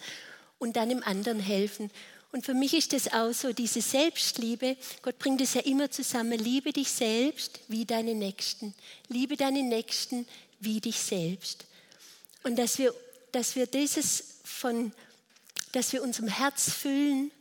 und 0.59 0.77
dann 0.77 0.91
dem 0.91 1.03
anderen 1.03 1.41
helfen. 1.41 1.91
Und 2.33 2.47
für 2.47 2.55
mich 2.55 2.75
ist 2.75 2.93
das 2.93 3.13
auch 3.13 3.33
so, 3.33 3.53
diese 3.53 3.81
Selbstliebe, 3.81 4.77
Gott 5.03 5.19
bringt 5.19 5.41
es 5.41 5.55
ja 5.55 5.63
immer 5.63 5.91
zusammen, 5.91 6.39
liebe 6.39 6.73
dich 6.73 6.91
selbst 6.91 7.61
wie 7.67 7.85
deine 7.85 8.15
Nächsten, 8.15 8.75
liebe 9.09 9.37
deine 9.37 9.63
Nächsten 9.65 10.27
wie 10.61 10.81
dich 10.81 10.99
selbst. 11.01 11.67
Und 12.45 12.57
dass 12.57 12.79
wir, 12.79 12.95
dass 13.33 13.57
wir 13.57 13.67
dieses 13.67 14.41
von, 14.45 14.93
dass 15.73 15.93
wir 15.93 16.03
unserem 16.03 16.29
Herz 16.29 16.71
füllen 16.71 17.33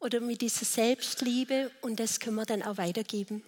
oder 0.00 0.20
mit 0.20 0.40
dieser 0.40 0.64
Selbstliebe 0.64 1.70
und 1.82 2.00
das 2.00 2.18
können 2.18 2.36
wir 2.36 2.46
dann 2.46 2.62
auch 2.62 2.78
weitergeben. 2.78 3.42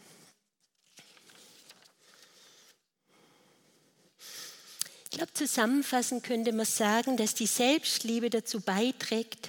Ich 5.05 5.17
glaube, 5.17 5.33
zusammenfassend 5.35 6.23
könnte 6.23 6.53
man 6.53 6.67
sagen, 6.67 7.17
dass 7.17 7.35
die 7.35 7.47
Selbstliebe 7.47 8.31
dazu 8.31 8.61
beiträgt, 8.61 9.49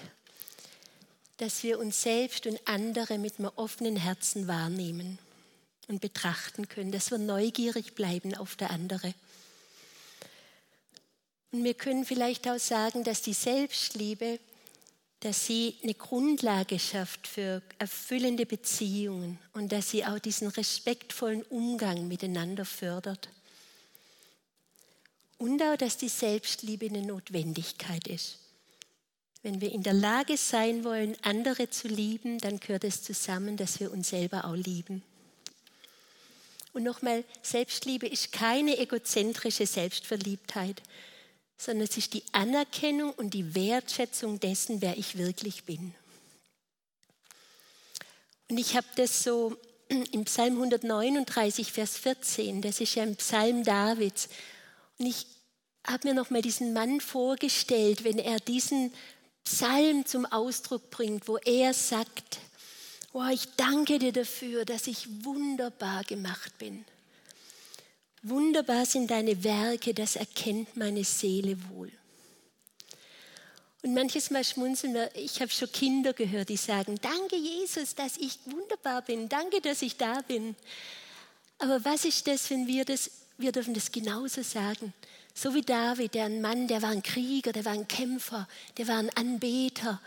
dass 1.42 1.64
wir 1.64 1.80
uns 1.80 2.04
selbst 2.04 2.46
und 2.46 2.60
andere 2.68 3.18
mit 3.18 3.40
einem 3.40 3.50
offenen 3.56 3.96
Herzen 3.96 4.48
wahrnehmen 4.48 5.18
und 5.88 6.00
betrachten 6.00 6.68
können, 6.68 6.92
dass 6.92 7.10
wir 7.10 7.18
neugierig 7.18 7.96
bleiben 7.96 8.36
auf 8.36 8.56
der 8.56 8.70
andere. 8.70 9.16
Und 11.52 11.64
wir 11.64 11.74
können 11.74 12.06
vielleicht 12.06 12.48
auch 12.48 12.60
sagen, 12.60 13.04
dass 13.04 13.24
die 13.24 13.34
Selbstliebe, 13.34 14.40
dass 15.22 15.48
sie 15.48 15.76
eine 15.82 15.96
Grundlage 15.96 16.78
schafft 16.78 17.26
für 17.26 17.64
erfüllende 17.80 18.46
Beziehungen 18.46 19.40
und 19.54 19.72
dass 19.72 19.90
sie 19.90 20.06
auch 20.06 20.20
diesen 20.20 20.48
respektvollen 20.48 21.42
Umgang 21.44 22.08
miteinander 22.08 22.66
fördert. 22.66 23.30
Und 25.40 25.60
auch, 25.64 25.76
dass 25.76 25.98
die 25.98 26.08
Selbstliebe 26.08 26.86
eine 26.86 27.02
Notwendigkeit 27.02 28.08
ist. 28.08 28.41
Wenn 29.44 29.60
wir 29.60 29.72
in 29.72 29.82
der 29.82 29.94
Lage 29.94 30.38
sein 30.38 30.84
wollen, 30.84 31.18
andere 31.24 31.70
zu 31.70 31.88
lieben, 31.88 32.38
dann 32.40 32.60
gehört 32.60 32.84
es 32.84 33.02
zusammen, 33.02 33.58
dass 33.58 33.80
wir 33.80 33.92
uns 33.92 34.10
selber 34.10 34.46
auch 34.46 34.56
lieben. 34.56 35.02
Und 36.74 36.84
nochmal, 36.84 37.24
Selbstliebe 37.42 38.08
ist 38.08 38.32
keine 38.32 38.78
egozentrische 38.78 39.66
Selbstverliebtheit, 39.66 40.82
sondern 41.58 41.88
es 41.88 41.98
ist 41.98 42.14
die 42.14 42.24
Anerkennung 42.32 43.12
und 43.14 43.34
die 43.34 43.56
Wertschätzung 43.56 44.40
dessen, 44.40 44.82
wer 44.82 44.98
ich 44.98 45.18
wirklich 45.18 45.64
bin. 45.64 45.94
Und 48.50 48.58
ich 48.58 48.76
habe 48.76 48.88
das 48.96 49.24
so 49.24 49.58
im 49.90 50.26
Psalm 50.26 50.54
139, 50.54 51.72
Vers 51.72 51.98
14, 51.98 52.62
das 52.62 52.80
ist 52.80 52.96
ja 52.96 53.04
ein 53.04 53.16
Psalm 53.16 53.64
Davids. 53.64 54.30
Und 54.98 55.08
ich 55.08 55.26
habe 55.86 56.08
mir 56.08 56.14
nochmal 56.14 56.42
diesen 56.42 56.74
Mann 56.74 57.02
vorgestellt, 57.02 58.04
wenn 58.04 58.20
er 58.20 58.40
diesen 58.40 58.94
Psalm 59.44 60.06
zum 60.06 60.26
Ausdruck 60.26 60.90
bringt, 60.92 61.28
wo 61.28 61.38
er 61.38 61.74
sagt, 61.74 62.40
oh, 63.14 63.28
ich 63.32 63.48
danke 63.58 64.00
dir 64.00 64.14
dafür, 64.14 64.66
dass 64.66 64.88
ich 64.88 65.08
wunderbar 65.24 66.04
gemacht 66.04 66.58
bin. 66.58 66.86
Wunderbar 68.24 68.86
sind 68.86 69.10
deine 69.10 69.44
Werke, 69.44 69.94
das 69.94 70.16
erkennt 70.16 70.78
meine 70.78 71.04
Seele 71.04 71.58
wohl. 71.70 71.92
Und 73.84 73.96
manches 73.96 74.30
Mal 74.30 74.44
schmunzeln 74.44 74.94
wir, 74.94 75.16
ich 75.16 75.42
habe 75.42 75.50
schon 75.50 75.72
Kinder 75.72 76.14
gehört, 76.14 76.50
die 76.50 76.58
sagen, 76.58 77.00
danke 77.02 77.36
Jesus, 77.36 77.96
dass 77.96 78.18
ich 78.18 78.38
wunderbar 78.46 79.02
bin, 79.02 79.28
danke, 79.28 79.60
dass 79.60 79.82
ich 79.82 79.98
da 79.98 80.22
bin. 80.22 80.56
Aber 81.58 81.84
was 81.84 82.06
ist 82.06 82.28
das, 82.28 82.48
wenn 82.52 82.68
wir 82.68 82.86
das, 82.86 83.10
wir 83.40 83.52
dürfen 83.52 83.74
das 83.74 83.92
genauso 83.92 84.44
sagen. 84.44 84.94
So 85.34 85.54
wie 85.54 85.62
David, 85.62 86.14
der 86.14 86.26
ein 86.26 86.42
Mann, 86.42 86.68
der 86.68 86.82
war 86.82 86.90
ein 86.90 87.04
Krieger, 87.04 87.52
der 87.52 87.66
war 87.66 87.72
ein 87.72 87.88
Kämpfer, 87.88 88.48
der 88.78 88.88
war 88.88 88.98
ein 88.98 89.10
Anbeter, 89.12 90.02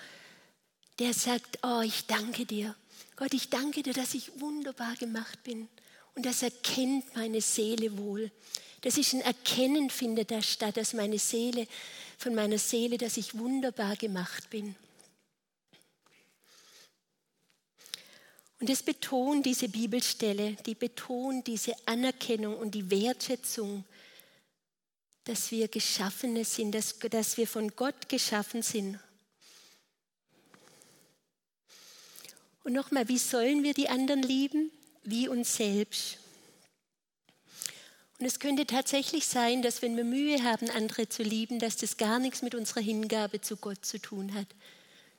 der 0.98 1.14
sagt, 1.14 1.58
oh, 1.62 1.80
ich 1.80 2.06
danke 2.06 2.44
dir. 2.44 2.74
Gott, 3.16 3.32
ich 3.34 3.48
danke 3.48 3.82
dir, 3.82 3.92
dass 3.92 4.14
ich 4.14 4.40
wunderbar 4.40 4.94
gemacht 4.96 5.42
bin. 5.44 5.68
Und 6.14 6.26
das 6.26 6.42
erkennt 6.42 7.16
meine 7.16 7.40
Seele 7.40 7.96
wohl. 7.98 8.30
Das 8.82 8.98
ist 8.98 9.14
ein 9.14 9.22
Erkennen 9.22 9.88
findet 9.90 10.30
da 10.30 10.42
statt, 10.42 10.76
dass 10.76 10.92
meine 10.92 11.18
Seele, 11.18 11.66
von 12.18 12.34
meiner 12.34 12.58
Seele, 12.58 12.98
dass 12.98 13.16
ich 13.16 13.36
wunderbar 13.36 13.96
gemacht 13.96 14.50
bin. 14.50 14.76
Und 18.60 18.68
das 18.68 18.82
betont 18.82 19.44
diese 19.46 19.68
Bibelstelle, 19.68 20.56
die 20.64 20.74
betont 20.74 21.46
diese 21.46 21.74
Anerkennung 21.86 22.56
und 22.56 22.74
die 22.74 22.90
Wertschätzung 22.90 23.84
dass 25.24 25.50
wir 25.50 25.68
Geschaffene 25.68 26.44
sind, 26.44 26.74
dass, 26.74 26.98
dass 26.98 27.36
wir 27.36 27.46
von 27.46 27.74
Gott 27.76 28.08
geschaffen 28.08 28.62
sind. 28.62 28.98
Und 32.62 32.72
nochmal, 32.72 33.08
wie 33.08 33.18
sollen 33.18 33.62
wir 33.62 33.74
die 33.74 33.88
anderen 33.88 34.22
lieben? 34.22 34.70
Wie 35.02 35.28
uns 35.28 35.56
selbst. 35.56 36.18
Und 38.18 38.26
es 38.26 38.38
könnte 38.38 38.66
tatsächlich 38.66 39.26
sein, 39.26 39.60
dass 39.60 39.82
wenn 39.82 39.96
wir 39.96 40.04
Mühe 40.04 40.42
haben, 40.44 40.70
andere 40.70 41.08
zu 41.08 41.22
lieben, 41.22 41.58
dass 41.58 41.76
das 41.76 41.96
gar 41.96 42.18
nichts 42.18 42.42
mit 42.42 42.54
unserer 42.54 42.80
Hingabe 42.80 43.40
zu 43.40 43.56
Gott 43.56 43.84
zu 43.84 43.98
tun 43.98 44.34
hat, 44.34 44.46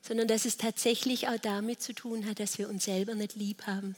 sondern 0.02 0.28
dass 0.28 0.46
es 0.46 0.58
tatsächlich 0.58 1.28
auch 1.28 1.38
damit 1.38 1.82
zu 1.82 1.94
tun 1.94 2.26
hat, 2.26 2.40
dass 2.40 2.58
wir 2.58 2.70
uns 2.70 2.86
selber 2.86 3.16
nicht 3.16 3.36
lieb 3.36 3.68
haben. 3.68 3.96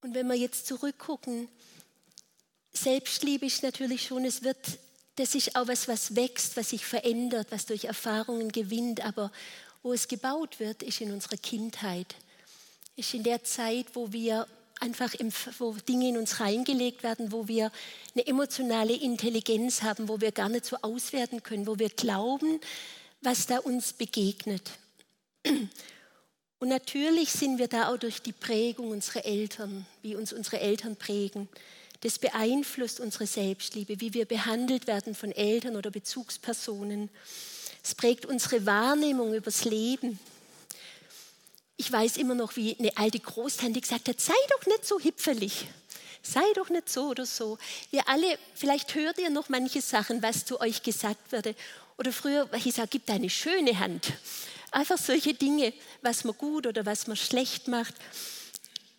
Und 0.00 0.14
wenn 0.14 0.26
wir 0.26 0.34
jetzt 0.34 0.66
zurückgucken, 0.66 1.48
Selbstliebe 2.82 3.46
ist 3.46 3.62
natürlich 3.62 4.06
schon, 4.06 4.24
es 4.24 4.42
wird, 4.42 4.78
das 5.16 5.34
ist 5.34 5.56
auch 5.56 5.68
was, 5.68 5.88
was 5.88 6.14
wächst, 6.16 6.56
was 6.56 6.70
sich 6.70 6.84
verändert, 6.84 7.48
was 7.50 7.66
durch 7.66 7.84
Erfahrungen 7.84 8.50
gewinnt, 8.52 9.04
aber 9.04 9.32
wo 9.82 9.92
es 9.92 10.08
gebaut 10.08 10.60
wird, 10.60 10.82
ist 10.82 11.00
in 11.00 11.12
unserer 11.12 11.36
Kindheit, 11.36 12.14
ist 12.96 13.14
in 13.14 13.22
der 13.22 13.44
Zeit, 13.44 13.86
wo 13.94 14.12
wir 14.12 14.46
einfach, 14.80 15.14
wo 15.58 15.72
Dinge 15.72 16.08
in 16.08 16.16
uns 16.16 16.40
reingelegt 16.40 17.02
werden, 17.02 17.32
wo 17.32 17.48
wir 17.48 17.72
eine 18.14 18.26
emotionale 18.26 18.94
Intelligenz 18.94 19.82
haben, 19.82 20.08
wo 20.08 20.20
wir 20.20 20.32
gar 20.32 20.48
nicht 20.48 20.64
so 20.64 20.76
auswerten 20.82 21.42
können, 21.42 21.66
wo 21.66 21.78
wir 21.78 21.90
glauben, 21.90 22.60
was 23.20 23.46
da 23.46 23.58
uns 23.58 23.92
begegnet. 23.92 24.70
Und 26.60 26.68
natürlich 26.68 27.30
sind 27.30 27.58
wir 27.58 27.68
da 27.68 27.92
auch 27.92 27.98
durch 27.98 28.20
die 28.20 28.32
Prägung 28.32 28.90
unserer 28.90 29.24
Eltern, 29.24 29.86
wie 30.02 30.16
uns 30.16 30.32
unsere 30.32 30.60
Eltern 30.60 30.96
prägen. 30.96 31.48
Das 32.00 32.18
beeinflusst 32.18 33.00
unsere 33.00 33.26
Selbstliebe, 33.26 34.00
wie 34.00 34.14
wir 34.14 34.24
behandelt 34.24 34.86
werden 34.86 35.14
von 35.14 35.32
Eltern 35.32 35.76
oder 35.76 35.90
Bezugspersonen. 35.90 37.10
Es 37.82 37.94
prägt 37.94 38.26
unsere 38.26 38.66
Wahrnehmung 38.66 39.34
übers 39.34 39.64
Leben. 39.64 40.20
Ich 41.76 41.90
weiß 41.90 42.16
immer 42.16 42.34
noch, 42.34 42.56
wie 42.56 42.76
eine 42.78 42.96
alte 42.96 43.18
Großtante 43.18 43.80
gesagt 43.80 44.08
hat, 44.08 44.20
sei 44.20 44.34
doch 44.50 44.66
nicht 44.66 44.86
so 44.86 45.00
hipfelig. 45.00 45.66
Sei 46.22 46.42
doch 46.54 46.68
nicht 46.68 46.88
so 46.88 47.08
oder 47.08 47.24
so. 47.26 47.58
Wir 47.90 48.08
alle, 48.08 48.38
vielleicht 48.54 48.94
hört 48.94 49.18
ihr 49.18 49.30
noch 49.30 49.48
manche 49.48 49.80
Sachen, 49.80 50.22
was 50.22 50.44
zu 50.44 50.60
euch 50.60 50.82
gesagt 50.82 51.32
wurde. 51.32 51.54
Oder 51.96 52.12
früher 52.12 52.48
hieß 52.52 52.78
es, 52.78 52.90
gib 52.90 53.06
deine 53.06 53.30
schöne 53.30 53.78
Hand. 53.78 54.12
Einfach 54.70 54.98
solche 54.98 55.34
Dinge, 55.34 55.72
was 56.02 56.24
man 56.24 56.36
gut 56.36 56.66
oder 56.66 56.84
was 56.84 57.06
man 57.06 57.16
schlecht 57.16 57.68
macht. 57.68 57.94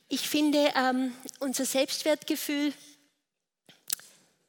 Ich 0.08 0.27
finde, 0.27 0.74
ähm, 0.75 1.13
unser 1.39 1.65
Selbstwertgefühl 1.65 2.74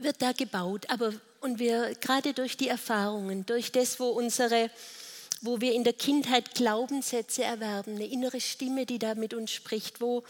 wird 0.02 0.23
da 0.23 0.33
gebaut, 0.33 0.87
aber 0.88 1.12
und 1.40 1.59
wir 1.59 1.95
gerade 2.00 2.35
durch 2.35 2.57
die 2.57 2.69
Erfahrungen, 2.69 3.47
durch 3.47 3.73
das, 3.73 3.99
wo 3.99 4.09
unsere 4.09 4.71
wo 5.42 5.61
wir 5.61 5.73
in 5.73 5.85
der 5.85 5.95
Kindheit 5.95 6.54
Glaubenssätze 6.54 7.42
erwerben, 7.45 7.95
eine 7.95 8.07
innere 8.07 8.40
Stimme, 8.40 8.85
die 8.85 8.99
da 8.99 9.14
mit 9.14 9.33
uns 9.33 9.50
spricht, 9.50 10.00
wo, 10.00 10.23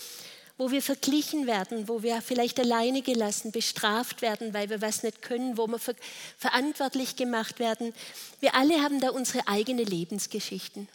wo 0.57 0.71
wir 0.71 0.83
verglichen 0.83 1.47
werden, 1.47 1.89
wo 1.89 2.03
wir 2.03 2.23
vielleicht 2.23 2.61
alleine 2.61 3.03
gelassen, 3.03 3.50
bestraft 3.50 4.23
werden, 4.23 4.55
weil 4.55 4.71
wir 4.71 4.81
was 4.81 5.03
nicht 5.03 5.21
können, 5.21 5.57
wo 5.57 5.67
wir 5.67 5.79
ver 5.79 5.95
verantwortlich 6.39 7.17
gemacht 7.17 7.59
werden. 7.59 7.93
Wir 8.39 8.55
alle 8.55 8.83
haben 8.83 9.00
da 9.00 9.11
unsere 9.11 9.49
eigene 9.49 9.83
Lebensgeschichten. 9.83 10.87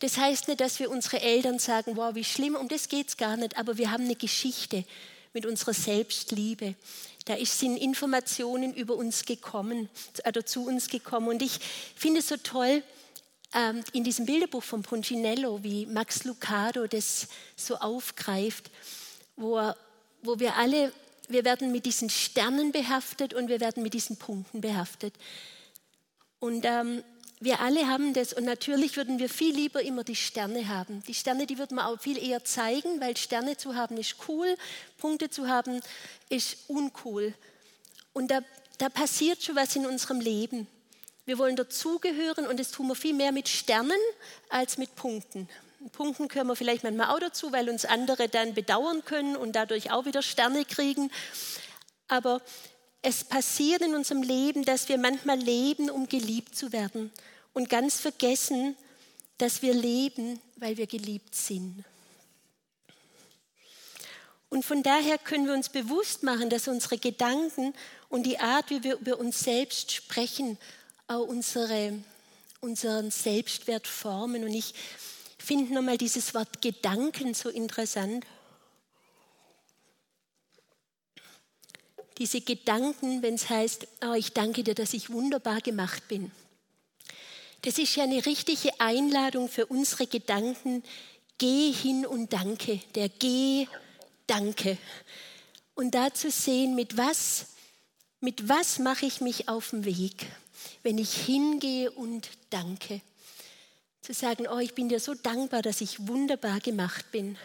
Das 0.00 0.18
heißt 0.18 0.48
nicht, 0.48 0.60
dass 0.60 0.78
wir 0.78 0.90
unsere 0.90 1.22
Eltern 1.22 1.58
sagen, 1.58 1.96
wow, 1.96 2.14
wie 2.14 2.24
schlimm, 2.24 2.56
um 2.56 2.68
das 2.68 2.88
geht 2.88 3.08
es 3.08 3.16
gar 3.16 3.36
nicht, 3.36 3.56
aber 3.56 3.78
wir 3.78 3.90
haben 3.90 4.04
eine 4.04 4.16
Geschichte 4.16 4.84
mit 5.32 5.46
unserer 5.46 5.72
Selbstliebe. 5.72 6.74
Da 7.24 7.36
sind 7.44 7.76
Informationen 7.76 8.74
über 8.74 8.96
uns 8.96 9.24
gekommen, 9.24 9.88
oder 10.26 10.44
zu 10.44 10.66
uns 10.66 10.88
gekommen. 10.88 11.28
Und 11.28 11.42
ich 11.42 11.58
finde 11.94 12.20
es 12.20 12.28
so 12.28 12.36
toll, 12.36 12.82
ähm, 13.54 13.84
in 13.92 14.04
diesem 14.04 14.26
Bilderbuch 14.26 14.62
von 14.62 14.82
Punchinello, 14.82 15.62
wie 15.62 15.86
Max 15.86 16.24
Lucado 16.24 16.86
das 16.86 17.28
so 17.56 17.76
aufgreift, 17.76 18.70
wo, 19.36 19.72
wo 20.22 20.38
wir 20.38 20.56
alle, 20.56 20.92
wir 21.28 21.44
werden 21.44 21.70
mit 21.70 21.86
diesen 21.86 22.10
Sternen 22.10 22.72
behaftet 22.72 23.34
und 23.34 23.48
wir 23.48 23.60
werden 23.60 23.82
mit 23.82 23.94
diesen 23.94 24.16
Punkten 24.16 24.60
behaftet. 24.60 25.14
Und 26.40 26.64
ähm, 26.64 27.04
wir 27.44 27.60
alle 27.60 27.88
haben 27.88 28.14
das 28.14 28.32
und 28.32 28.44
natürlich 28.44 28.96
würden 28.96 29.18
wir 29.18 29.28
viel 29.28 29.52
lieber 29.52 29.82
immer 29.82 30.04
die 30.04 30.14
Sterne 30.14 30.68
haben. 30.68 31.02
Die 31.08 31.14
Sterne, 31.14 31.44
die 31.44 31.58
würden 31.58 31.74
wir 31.74 31.88
auch 31.88 31.98
viel 31.98 32.16
eher 32.16 32.44
zeigen, 32.44 33.00
weil 33.00 33.16
Sterne 33.16 33.56
zu 33.56 33.74
haben 33.74 33.96
ist 33.96 34.14
cool, 34.28 34.56
Punkte 34.98 35.28
zu 35.28 35.48
haben 35.48 35.80
ist 36.28 36.58
uncool. 36.68 37.34
Und 38.12 38.30
da, 38.30 38.42
da 38.78 38.88
passiert 38.88 39.42
schon 39.42 39.56
was 39.56 39.74
in 39.74 39.86
unserem 39.86 40.20
Leben. 40.20 40.68
Wir 41.24 41.36
wollen 41.36 41.56
dazugehören 41.56 42.46
und 42.46 42.60
das 42.60 42.70
tun 42.70 42.86
wir 42.86 42.94
viel 42.94 43.14
mehr 43.14 43.32
mit 43.32 43.48
Sternen 43.48 43.98
als 44.48 44.78
mit 44.78 44.94
Punkten. 44.94 45.48
Punkten 45.90 46.28
können 46.28 46.46
wir 46.46 46.54
vielleicht 46.54 46.84
manchmal 46.84 47.10
auch 47.10 47.18
dazu, 47.18 47.50
weil 47.50 47.68
uns 47.68 47.84
andere 47.84 48.28
dann 48.28 48.54
bedauern 48.54 49.04
können 49.04 49.34
und 49.34 49.56
dadurch 49.56 49.90
auch 49.90 50.04
wieder 50.04 50.22
Sterne 50.22 50.64
kriegen. 50.64 51.10
Aber 52.06 52.40
es 53.02 53.24
passiert 53.24 53.82
in 53.82 53.96
unserem 53.96 54.22
Leben, 54.22 54.64
dass 54.64 54.88
wir 54.88 54.96
manchmal 54.96 55.40
leben, 55.40 55.90
um 55.90 56.08
geliebt 56.08 56.54
zu 56.54 56.72
werden 56.72 57.10
und 57.52 57.68
ganz 57.68 58.00
vergessen, 58.00 58.76
dass 59.38 59.62
wir 59.62 59.74
leben, 59.74 60.40
weil 60.56 60.76
wir 60.76 60.86
geliebt 60.86 61.34
sind. 61.34 61.84
Und 64.48 64.64
von 64.64 64.82
daher 64.82 65.16
können 65.16 65.46
wir 65.46 65.54
uns 65.54 65.70
bewusst 65.70 66.22
machen, 66.22 66.50
dass 66.50 66.68
unsere 66.68 66.98
Gedanken 66.98 67.72
und 68.10 68.24
die 68.24 68.38
Art, 68.38 68.68
wie 68.68 68.84
wir 68.84 68.96
über 68.96 69.18
uns 69.18 69.40
selbst 69.40 69.92
sprechen, 69.92 70.58
auch 71.06 71.26
unsere, 71.26 71.98
unseren 72.60 73.10
Selbstwert 73.10 73.86
formen. 73.86 74.44
Und 74.44 74.52
ich 74.52 74.74
finde 75.38 75.72
nochmal 75.72 75.96
dieses 75.96 76.34
Wort 76.34 76.60
Gedanken 76.60 77.32
so 77.32 77.48
interessant. 77.48 78.26
Diese 82.18 82.42
Gedanken, 82.42 83.22
wenn 83.22 83.34
es 83.34 83.48
heißt, 83.48 83.86
oh, 84.04 84.12
ich 84.12 84.34
danke 84.34 84.62
dir, 84.62 84.74
dass 84.74 84.92
ich 84.92 85.08
wunderbar 85.08 85.62
gemacht 85.62 86.06
bin. 86.08 86.30
Das 87.62 87.78
ist 87.78 87.96
ja 87.96 88.04
eine 88.04 88.24
richtige 88.26 88.78
Einladung 88.80 89.48
für 89.48 89.66
unsere 89.66 90.06
Gedanken. 90.06 90.82
Geh 91.38 91.72
hin 91.72 92.06
und 92.06 92.32
danke, 92.32 92.80
der 92.94 93.08
Geh, 93.08 93.66
danke. 94.26 94.78
Und 95.74 95.94
da 95.94 96.12
zu 96.12 96.30
sehen, 96.30 96.74
mit 96.74 96.96
was, 96.96 97.46
mit 98.20 98.48
was 98.48 98.78
mache 98.78 99.06
ich 99.06 99.20
mich 99.20 99.48
auf 99.48 99.70
den 99.70 99.84
Weg? 99.84 100.26
wenn 100.82 100.98
ich 100.98 101.14
hingehe 101.14 101.90
und 101.90 102.28
danke. 102.50 103.00
Zu 104.00 104.12
sagen, 104.12 104.46
oh, 104.48 104.58
ich 104.58 104.74
bin 104.74 104.88
dir 104.88 105.00
so 105.00 105.14
dankbar, 105.14 105.62
dass 105.62 105.80
ich 105.80 106.08
wunderbar 106.08 106.60
gemacht 106.60 107.10
bin. 107.12 107.38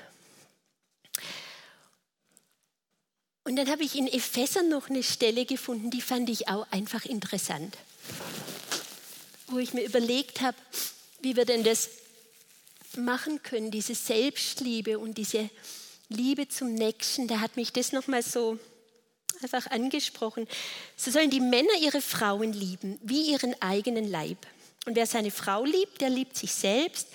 Und 3.44 3.56
dann 3.56 3.70
habe 3.70 3.84
ich 3.84 3.96
in 3.96 4.08
Epheser 4.08 4.64
noch 4.64 4.90
eine 4.90 5.04
Stelle 5.04 5.46
gefunden, 5.46 5.92
die 5.92 6.02
fand 6.02 6.30
ich 6.30 6.50
auch 6.50 6.68
einfach 6.72 7.06
interessant. 7.06 7.78
Wo 9.48 9.60
ich 9.60 9.74
mir 9.74 9.84
überlegt 9.86 10.42
habe, 10.42 10.58
wie 11.22 11.36
wir 11.36 11.46
denn 11.46 11.64
das 11.64 11.90
machen 12.96 13.42
können, 13.44 13.72
diese 13.72 13.96
Selbstliebe 13.96 15.00
und 15.00 15.18
diese 15.18 15.50
Liebe 16.10 16.48
zum 16.48 16.74
Nächsten. 16.74 17.28
Da 17.28 17.40
hat 17.40 17.56
mich 17.56 17.74
das 17.74 17.92
nochmal 17.92 18.24
so 18.24 18.60
einfach 19.42 19.68
angesprochen. 19.68 20.48
So 20.96 21.12
sollen 21.12 21.30
die 21.30 21.40
Männer 21.40 21.74
ihre 21.82 22.02
Frauen 22.02 22.54
lieben, 22.54 23.00
wie 23.04 23.32
ihren 23.32 23.60
eigenen 23.62 24.10
Leib. 24.10 24.38
Und 24.86 24.96
wer 24.96 25.06
seine 25.06 25.32
Frau 25.32 25.66
liebt, 25.66 26.02
der 26.02 26.10
liebt 26.10 26.38
sich 26.38 26.54
selbst, 26.54 27.08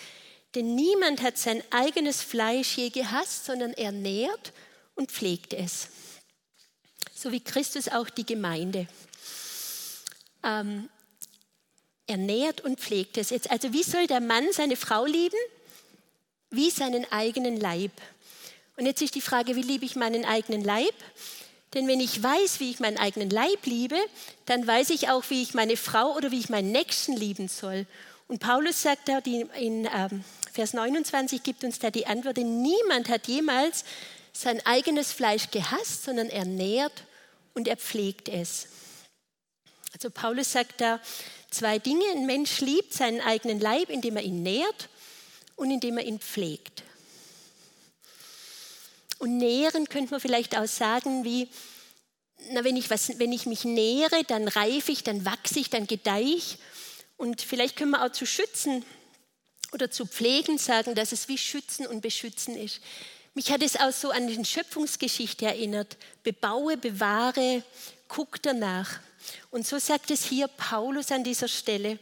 denn 0.54 0.74
niemand 0.74 1.22
hat 1.22 1.38
sein 1.38 1.62
eigenes 1.70 2.22
Fleisch 2.22 2.76
je 2.76 2.90
gehasst, 2.90 3.46
sondern 3.46 3.72
er 3.72 3.92
nährt 3.92 4.52
und 4.94 5.10
pflegt 5.10 5.54
es. 5.54 5.88
So 7.14 7.32
wie 7.32 7.40
Christus 7.40 7.88
auch 7.88 8.10
die 8.10 8.26
Gemeinde. 8.26 8.86
Ähm, 10.42 10.90
er 12.06 12.16
nährt 12.16 12.60
und 12.60 12.80
pflegt 12.80 13.16
es. 13.16 13.30
Jetzt, 13.30 13.50
also 13.50 13.72
wie 13.72 13.82
soll 13.82 14.06
der 14.06 14.20
Mann 14.20 14.52
seine 14.52 14.76
Frau 14.76 15.04
lieben? 15.04 15.38
Wie 16.50 16.70
seinen 16.70 17.10
eigenen 17.10 17.58
Leib. 17.58 17.92
Und 18.76 18.86
jetzt 18.86 19.02
ist 19.02 19.14
die 19.14 19.20
Frage, 19.20 19.56
wie 19.56 19.62
liebe 19.62 19.84
ich 19.84 19.96
meinen 19.96 20.24
eigenen 20.24 20.62
Leib? 20.62 20.94
Denn 21.74 21.88
wenn 21.88 22.00
ich 22.00 22.22
weiß, 22.22 22.60
wie 22.60 22.70
ich 22.70 22.80
meinen 22.80 22.98
eigenen 22.98 23.30
Leib 23.30 23.64
liebe, 23.64 23.96
dann 24.44 24.66
weiß 24.66 24.90
ich 24.90 25.08
auch, 25.08 25.24
wie 25.30 25.42
ich 25.42 25.54
meine 25.54 25.76
Frau 25.76 26.14
oder 26.14 26.30
wie 26.30 26.38
ich 26.38 26.50
meinen 26.50 26.72
Nächsten 26.72 27.16
lieben 27.16 27.48
soll. 27.48 27.86
Und 28.28 28.40
Paulus 28.40 28.82
sagt 28.82 29.08
da 29.08 29.18
in 29.18 29.88
ähm, 29.94 30.24
Vers 30.52 30.74
29, 30.74 31.42
gibt 31.42 31.64
uns 31.64 31.78
da 31.78 31.90
die 31.90 32.06
Antwort, 32.06 32.36
niemand 32.36 33.08
hat 33.08 33.26
jemals 33.26 33.84
sein 34.32 34.64
eigenes 34.66 35.12
Fleisch 35.12 35.50
gehasst, 35.50 36.04
sondern 36.04 36.28
er 36.28 36.44
nährt 36.44 37.04
und 37.54 37.68
er 37.68 37.76
pflegt 37.76 38.28
es. 38.28 38.68
Also 39.94 40.10
Paulus 40.10 40.52
sagt 40.52 40.80
da 40.80 41.00
zwei 41.52 41.78
Dinge. 41.78 42.04
Ein 42.12 42.26
Mensch 42.26 42.60
liebt 42.60 42.92
seinen 42.92 43.20
eigenen 43.20 43.60
Leib, 43.60 43.90
indem 43.90 44.16
er 44.16 44.22
ihn 44.22 44.42
nährt 44.42 44.88
und 45.56 45.70
indem 45.70 45.98
er 45.98 46.04
ihn 46.04 46.18
pflegt. 46.18 46.82
Und 49.18 49.38
nähren 49.38 49.88
könnte 49.88 50.10
man 50.10 50.20
vielleicht 50.20 50.56
auch 50.56 50.66
sagen, 50.66 51.24
wie, 51.24 51.48
na, 52.50 52.64
wenn, 52.64 52.76
ich 52.76 52.90
was, 52.90 53.18
wenn 53.18 53.32
ich 53.32 53.46
mich 53.46 53.64
nähere, 53.64 54.24
dann 54.24 54.48
reife 54.48 54.90
ich, 54.90 55.04
dann 55.04 55.24
wachse 55.24 55.60
ich, 55.60 55.70
dann 55.70 55.86
gedeihe 55.86 56.34
ich. 56.34 56.58
Und 57.16 57.40
vielleicht 57.40 57.76
können 57.76 57.92
wir 57.92 58.04
auch 58.04 58.10
zu 58.10 58.26
schützen 58.26 58.84
oder 59.72 59.90
zu 59.90 60.06
pflegen 60.06 60.58
sagen, 60.58 60.94
dass 60.94 61.12
es 61.12 61.28
wie 61.28 61.38
schützen 61.38 61.86
und 61.86 62.00
beschützen 62.00 62.56
ist. 62.56 62.80
Mich 63.34 63.50
hat 63.50 63.62
es 63.62 63.76
auch 63.76 63.92
so 63.92 64.10
an 64.10 64.26
die 64.26 64.44
Schöpfungsgeschichte 64.44 65.46
erinnert. 65.46 65.96
Bebaue, 66.22 66.76
bewahre, 66.76 67.62
guck 68.08 68.42
danach. 68.42 69.00
Und 69.50 69.66
so 69.66 69.78
sagt 69.78 70.10
es 70.10 70.24
hier 70.24 70.48
Paulus 70.48 71.12
an 71.12 71.24
dieser 71.24 71.48
Stelle. 71.48 71.98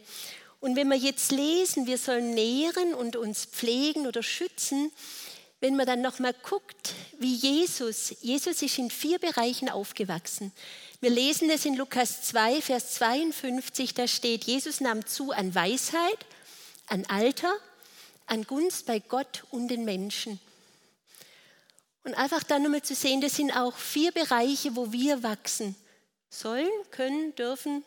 Und 0.59 0.75
wenn 0.75 0.89
wir 0.89 0.97
jetzt 0.97 1.31
lesen, 1.31 1.87
wir 1.87 1.97
sollen 1.97 2.33
nähren 2.33 2.93
und 2.93 3.15
uns 3.15 3.45
pflegen 3.45 4.05
oder 4.05 4.21
schützen, 4.21 4.91
wenn 5.59 5.75
man 5.75 5.85
dann 5.85 6.01
nochmal 6.01 6.33
guckt, 6.33 6.93
wie 7.19 7.33
Jesus, 7.33 8.15
Jesus 8.21 8.61
ist 8.61 8.77
in 8.77 8.89
vier 8.89 9.19
Bereichen 9.19 9.69
aufgewachsen. 9.69 10.51
Wir 10.99 11.09
lesen 11.09 11.49
es 11.49 11.65
in 11.65 11.75
Lukas 11.75 12.23
2, 12.23 12.61
Vers 12.61 12.93
52, 12.95 13.93
da 13.93 14.07
steht, 14.07 14.43
Jesus 14.45 14.81
nahm 14.81 15.05
zu 15.05 15.31
an 15.31 15.53
Weisheit, 15.53 16.25
an 16.87 17.05
Alter, 17.05 17.53
an 18.27 18.43
Gunst 18.43 18.85
bei 18.85 18.99
Gott 18.99 19.43
und 19.49 19.67
den 19.67 19.83
Menschen. 19.83 20.39
Und 22.03 22.15
einfach 22.15 22.43
dann 22.43 22.63
nochmal 22.63 22.81
zu 22.81 22.95
sehen, 22.95 23.21
das 23.21 23.35
sind 23.35 23.51
auch 23.51 23.75
vier 23.75 24.11
Bereiche, 24.11 24.75
wo 24.75 24.91
wir 24.91 25.21
wachsen 25.21 25.75
sollen, 26.31 26.71
können, 26.89 27.35
dürfen, 27.35 27.83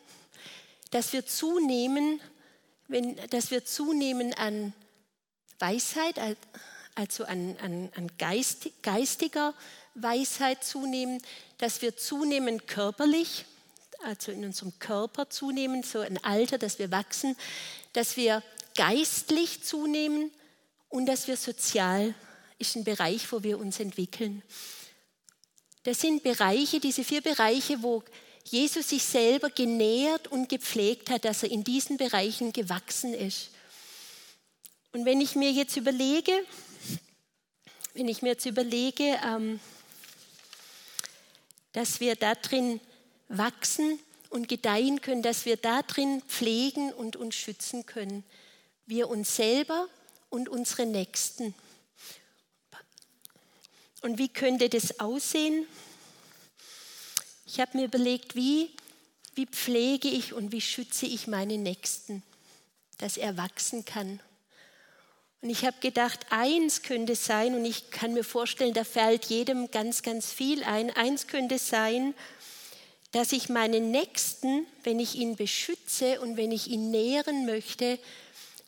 dass 0.91 1.11
wir 1.11 1.25
zunehmen, 1.25 2.21
wenn, 2.87 3.17
dass 3.31 3.51
wir 3.51 3.65
zunehmen 3.65 4.33
an 4.35 4.73
Weisheit, 5.59 6.19
also 6.93 7.25
an, 7.25 7.57
an, 7.61 7.91
an 7.95 8.11
Geist, 8.17 8.69
geistiger 8.83 9.53
Weisheit 9.95 10.63
zunehmen, 10.63 11.21
dass 11.57 11.81
wir 11.81 11.97
zunehmen 11.97 12.65
körperlich, 12.67 13.45
also 14.03 14.31
in 14.31 14.45
unserem 14.45 14.77
Körper 14.77 15.29
zunehmen, 15.29 15.81
so 15.81 15.99
ein 15.99 16.23
Alter, 16.23 16.57
dass 16.57 16.77
wir 16.77 16.91
wachsen, 16.91 17.35
dass 17.93 18.15
wir 18.15 18.43
geistlich 18.75 19.63
zunehmen 19.63 20.31
und 20.89 21.07
dass 21.07 21.27
wir 21.27 21.37
sozial, 21.37 22.13
ist 22.59 22.75
ein 22.75 22.83
Bereich, 22.83 23.31
wo 23.31 23.41
wir 23.41 23.57
uns 23.57 23.79
entwickeln. 23.79 24.43
Das 25.83 25.99
sind 25.99 26.23
Bereiche, 26.23 26.79
diese 26.79 27.03
vier 27.03 27.21
Bereiche, 27.21 27.81
wo 27.81 28.03
Jesus 28.47 28.89
sich 28.89 29.03
selber 29.03 29.49
genährt 29.49 30.27
und 30.27 30.49
gepflegt 30.49 31.09
hat, 31.09 31.25
dass 31.25 31.43
er 31.43 31.51
in 31.51 31.63
diesen 31.63 31.97
Bereichen 31.97 32.53
gewachsen 32.53 33.13
ist. 33.13 33.49
Und 34.93 35.03
wenn 35.05 35.19
ich 35.19 35.35
mir 35.35 35.51
jetzt 35.51 35.75
überlege, 35.75 36.31
wenn 37.95 38.07
ich 38.07 38.21
mir 38.21 38.29
jetzt 38.29 38.45
überlege, 38.45 39.19
ähm, 39.25 39.59
dass 41.73 41.99
wir 41.99 42.15
da 42.15 42.35
drin 42.35 42.79
wachsen 43.27 43.99
und 44.29 44.47
gedeihen 44.47 45.01
können, 45.01 45.21
dass 45.21 45.45
wir 45.45 45.57
da 45.57 45.81
drin 45.81 46.21
pflegen 46.27 46.93
und 46.93 47.15
uns 47.15 47.35
schützen 47.35 47.85
können, 47.85 48.23
wir 48.85 49.09
uns 49.09 49.35
selber 49.35 49.87
und 50.29 50.49
unsere 50.49 50.85
Nächsten. 50.85 51.55
Und 54.01 54.19
wie 54.19 54.29
könnte 54.29 54.69
das 54.69 54.99
aussehen? 54.99 55.65
Ich 57.45 57.59
habe 57.59 57.77
mir 57.77 57.85
überlegt, 57.85 58.35
wie, 58.35 58.71
wie 59.35 59.45
pflege 59.45 60.07
ich 60.07 60.33
und 60.33 60.51
wie 60.51 60.61
schütze 60.61 61.05
ich 61.05 61.27
meine 61.27 61.59
Nächsten, 61.59 62.23
dass 62.97 63.17
er 63.17 63.37
wachsen 63.37 63.85
kann. 63.85 64.19
Und 65.41 65.51
ich 65.51 65.63
habe 65.63 65.77
gedacht, 65.79 66.25
eins 66.31 66.81
könnte 66.81 67.15
sein, 67.15 67.53
und 67.53 67.63
ich 67.65 67.91
kann 67.91 68.13
mir 68.13 68.23
vorstellen, 68.23 68.73
da 68.73 68.83
fällt 68.83 69.25
jedem 69.25 69.69
ganz, 69.69 70.01
ganz 70.01 70.31
viel 70.31 70.63
ein, 70.63 70.89
eins 70.89 71.27
könnte 71.27 71.59
sein, 71.59 72.15
dass 73.11 73.31
ich 73.31 73.47
meinen 73.47 73.91
Nächsten, 73.91 74.65
wenn 74.83 74.99
ich 74.99 75.13
ihn 75.13 75.35
beschütze 75.35 76.19
und 76.21 76.37
wenn 76.37 76.51
ich 76.51 76.67
ihn 76.67 76.89
nähren 76.89 77.45
möchte, 77.45 77.99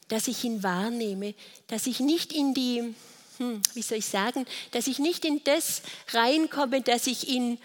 dass 0.08 0.28
ich 0.28 0.44
ihn 0.44 0.62
wahrnehme, 0.62 1.34
dass 1.66 1.88
ich 1.88 2.00
nicht 2.00 2.32
in 2.32 2.54
die, 2.54 2.94
hm, 3.38 3.62
wie 3.74 3.82
soll 3.82 3.98
ich 3.98 4.06
sagen, 4.06 4.46
dass 4.72 4.86
ich 4.86 5.00
nicht 5.00 5.26
in 5.26 5.44
das 5.46 5.82
reinkomme, 6.10 6.82
dass 6.82 7.08
ich 7.08 7.28
ihn 7.28 7.58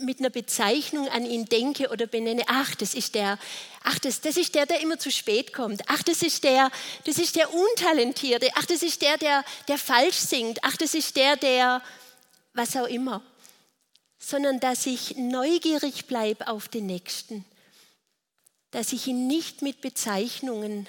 mit 0.00 0.20
einer 0.20 0.30
Bezeichnung 0.30 1.08
an 1.08 1.24
ihn 1.24 1.46
denke 1.46 1.90
oder 1.90 2.06
benenne, 2.06 2.42
ach, 2.46 2.74
das 2.74 2.94
ist 2.94 3.14
der, 3.14 3.38
ach, 3.82 3.98
das, 3.98 4.20
das 4.20 4.36
ist 4.36 4.54
der, 4.54 4.66
der 4.66 4.80
immer 4.80 4.98
zu 4.98 5.10
spät 5.10 5.52
kommt, 5.52 5.82
ach, 5.86 6.02
das 6.02 6.22
ist 6.22 6.44
der, 6.44 6.70
das 7.04 7.18
ist 7.18 7.36
der 7.36 7.52
Untalentierte, 7.52 8.50
ach, 8.54 8.66
das 8.66 8.82
ist 8.82 9.02
der, 9.02 9.16
der, 9.18 9.44
der 9.68 9.78
falsch 9.78 10.16
singt, 10.16 10.58
ach, 10.62 10.76
das 10.76 10.94
ist 10.94 11.16
der, 11.16 11.36
der, 11.36 11.82
was 12.54 12.76
auch 12.76 12.86
immer, 12.86 13.22
sondern 14.18 14.60
dass 14.60 14.86
ich 14.86 15.16
neugierig 15.16 16.06
bleibe 16.06 16.48
auf 16.48 16.68
den 16.68 16.86
Nächsten, 16.86 17.44
dass 18.70 18.92
ich 18.92 19.06
ihn 19.06 19.26
nicht 19.26 19.62
mit 19.62 19.80
Bezeichnungen 19.80 20.86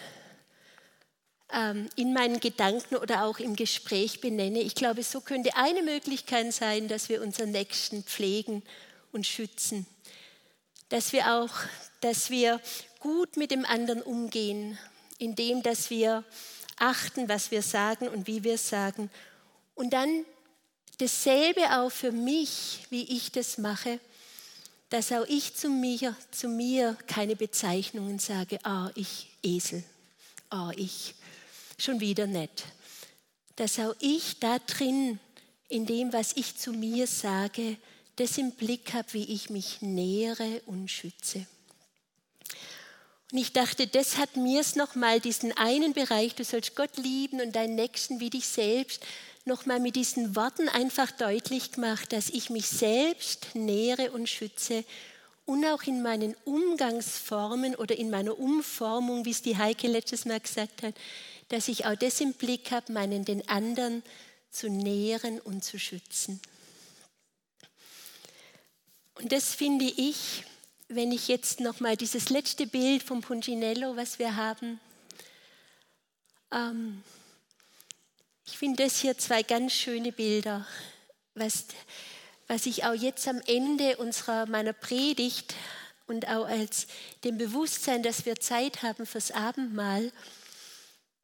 ähm, 1.51 1.89
in 1.95 2.13
meinen 2.13 2.39
Gedanken 2.39 2.95
oder 2.97 3.23
auch 3.23 3.39
im 3.39 3.55
Gespräch 3.55 4.21
benenne. 4.21 4.59
Ich 4.59 4.75
glaube, 4.75 5.03
so 5.03 5.21
könnte 5.21 5.55
eine 5.55 5.81
Möglichkeit 5.81 6.53
sein, 6.53 6.87
dass 6.87 7.09
wir 7.09 7.21
unseren 7.21 7.51
Nächsten 7.51 8.03
pflegen 8.03 8.63
und 9.11 9.25
schützen. 9.25 9.85
Dass 10.89 11.13
wir 11.13 11.33
auch, 11.33 11.53
dass 12.01 12.29
wir 12.29 12.59
gut 12.99 13.37
mit 13.37 13.51
dem 13.51 13.65
anderen 13.65 14.01
umgehen, 14.01 14.77
indem 15.17 15.63
dass 15.63 15.89
wir 15.89 16.23
achten, 16.77 17.29
was 17.29 17.51
wir 17.51 17.61
sagen 17.61 18.07
und 18.07 18.27
wie 18.27 18.43
wir 18.43 18.57
sagen. 18.57 19.09
Und 19.75 19.91
dann 19.91 20.25
dasselbe 20.97 21.79
auch 21.79 21.91
für 21.91 22.11
mich, 22.11 22.85
wie 22.89 23.03
ich 23.03 23.31
das 23.31 23.57
mache, 23.57 23.99
dass 24.89 25.11
auch 25.11 25.25
ich 25.27 25.55
zu 25.55 25.69
mir, 25.69 26.15
zu 26.31 26.47
mir 26.47 26.97
keine 27.07 27.35
Bezeichnungen 27.35 28.19
sage, 28.19 28.59
ah, 28.63 28.89
ich 28.95 29.27
Esel, 29.43 29.83
ah, 30.49 30.71
ich, 30.75 31.13
schon 31.77 31.99
wieder 31.99 32.25
nett. 32.25 32.65
Dass 33.55 33.79
auch 33.79 33.95
ich 33.99 34.39
da 34.39 34.57
drin, 34.59 35.19
in 35.67 35.85
dem, 35.85 36.11
was 36.11 36.33
ich 36.35 36.57
zu 36.57 36.73
mir 36.73 37.05
sage, 37.05 37.77
das 38.19 38.37
im 38.37 38.51
Blick 38.51 38.93
habe, 38.93 39.13
wie 39.13 39.33
ich 39.33 39.49
mich 39.49 39.81
nähere 39.81 40.61
und 40.65 40.89
schütze. 40.89 41.45
Und 43.31 43.37
ich 43.37 43.53
dachte, 43.53 43.85
das 43.85 44.17
hat 44.17 44.35
mir 44.35 44.59
es 44.59 44.75
nochmal, 44.75 45.19
diesen 45.19 45.55
einen 45.55 45.93
Bereich, 45.93 46.33
du 46.33 46.43
sollst 46.43 46.75
Gott 46.75 46.97
lieben 46.97 47.41
und 47.41 47.55
deinen 47.55 47.75
Nächsten 47.75 48.19
wie 48.19 48.31
dich 48.31 48.47
selbst, 48.47 49.05
nochmal 49.45 49.79
mit 49.79 49.95
diesen 49.95 50.35
Worten 50.35 50.67
einfach 50.67 51.11
deutlich 51.11 51.71
gemacht, 51.71 52.11
dass 52.11 52.29
ich 52.29 52.49
mich 52.49 52.67
selbst 52.67 53.49
nähere 53.53 54.11
und 54.11 54.27
schütze 54.27 54.83
und 55.45 55.65
auch 55.65 55.83
in 55.83 56.01
meinen 56.01 56.35
Umgangsformen 56.45 57.75
oder 57.75 57.97
in 57.97 58.09
meiner 58.09 58.37
Umformung, 58.37 59.25
wie 59.25 59.31
es 59.31 59.41
die 59.41 59.57
Heike 59.57 59.87
letztes 59.87 60.25
Mal 60.25 60.39
gesagt 60.39 60.83
hat, 60.83 60.95
dass 61.49 61.67
ich 61.67 61.85
auch 61.85 61.95
das 61.95 62.21
im 62.21 62.33
Blick 62.33 62.71
habe, 62.71 62.91
meinen 62.91 63.25
den 63.25 63.47
anderen 63.47 64.03
zu 64.51 64.69
nähren 64.69 65.39
und 65.39 65.63
zu 65.63 65.79
schützen. 65.79 66.39
Und 69.19 69.33
das 69.33 69.53
finde 69.53 69.83
ich, 69.85 70.45
wenn 70.87 71.11
ich 71.11 71.27
jetzt 71.27 71.59
noch 71.59 71.81
mal 71.81 71.97
dieses 71.97 72.29
letzte 72.29 72.65
Bild 72.65 73.03
vom 73.03 73.19
Punginello, 73.19 73.97
was 73.97 74.17
wir 74.17 74.37
haben, 74.37 74.79
ähm, 76.51 77.03
ich 78.45 78.57
finde 78.57 78.83
das 78.83 79.01
hier 79.01 79.17
zwei 79.17 79.43
ganz 79.43 79.73
schöne 79.73 80.13
Bilder, 80.13 80.65
was, 81.35 81.65
was 82.47 82.65
ich 82.65 82.85
auch 82.85 82.93
jetzt 82.93 83.27
am 83.27 83.41
Ende 83.45 83.97
unserer, 83.97 84.45
meiner 84.45 84.73
Predigt 84.73 85.53
und 86.07 86.29
auch 86.29 86.47
als 86.47 86.87
dem 87.25 87.37
Bewusstsein, 87.37 88.01
dass 88.03 88.25
wir 88.25 88.37
Zeit 88.37 88.83
haben 88.83 89.05
fürs 89.05 89.31
Abendmahl, 89.31 90.13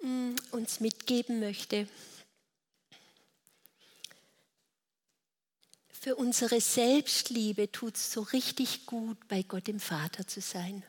mm, 0.01 0.35
uns 0.51 0.81
mitgeben 0.81 1.39
möchte. 1.39 1.87
Für 6.05 6.17
unsere 6.17 6.61
Selbstliebe 6.61 7.71
tut 7.71 7.95
es 7.95 8.11
so 8.11 8.21
richtig 8.21 8.85
gut, 8.85 9.17
bei 9.27 9.41
Gott 9.41 9.65
dem 9.65 9.79
Vater 9.79 10.27
zu 10.27 10.39
sein. 10.39 10.83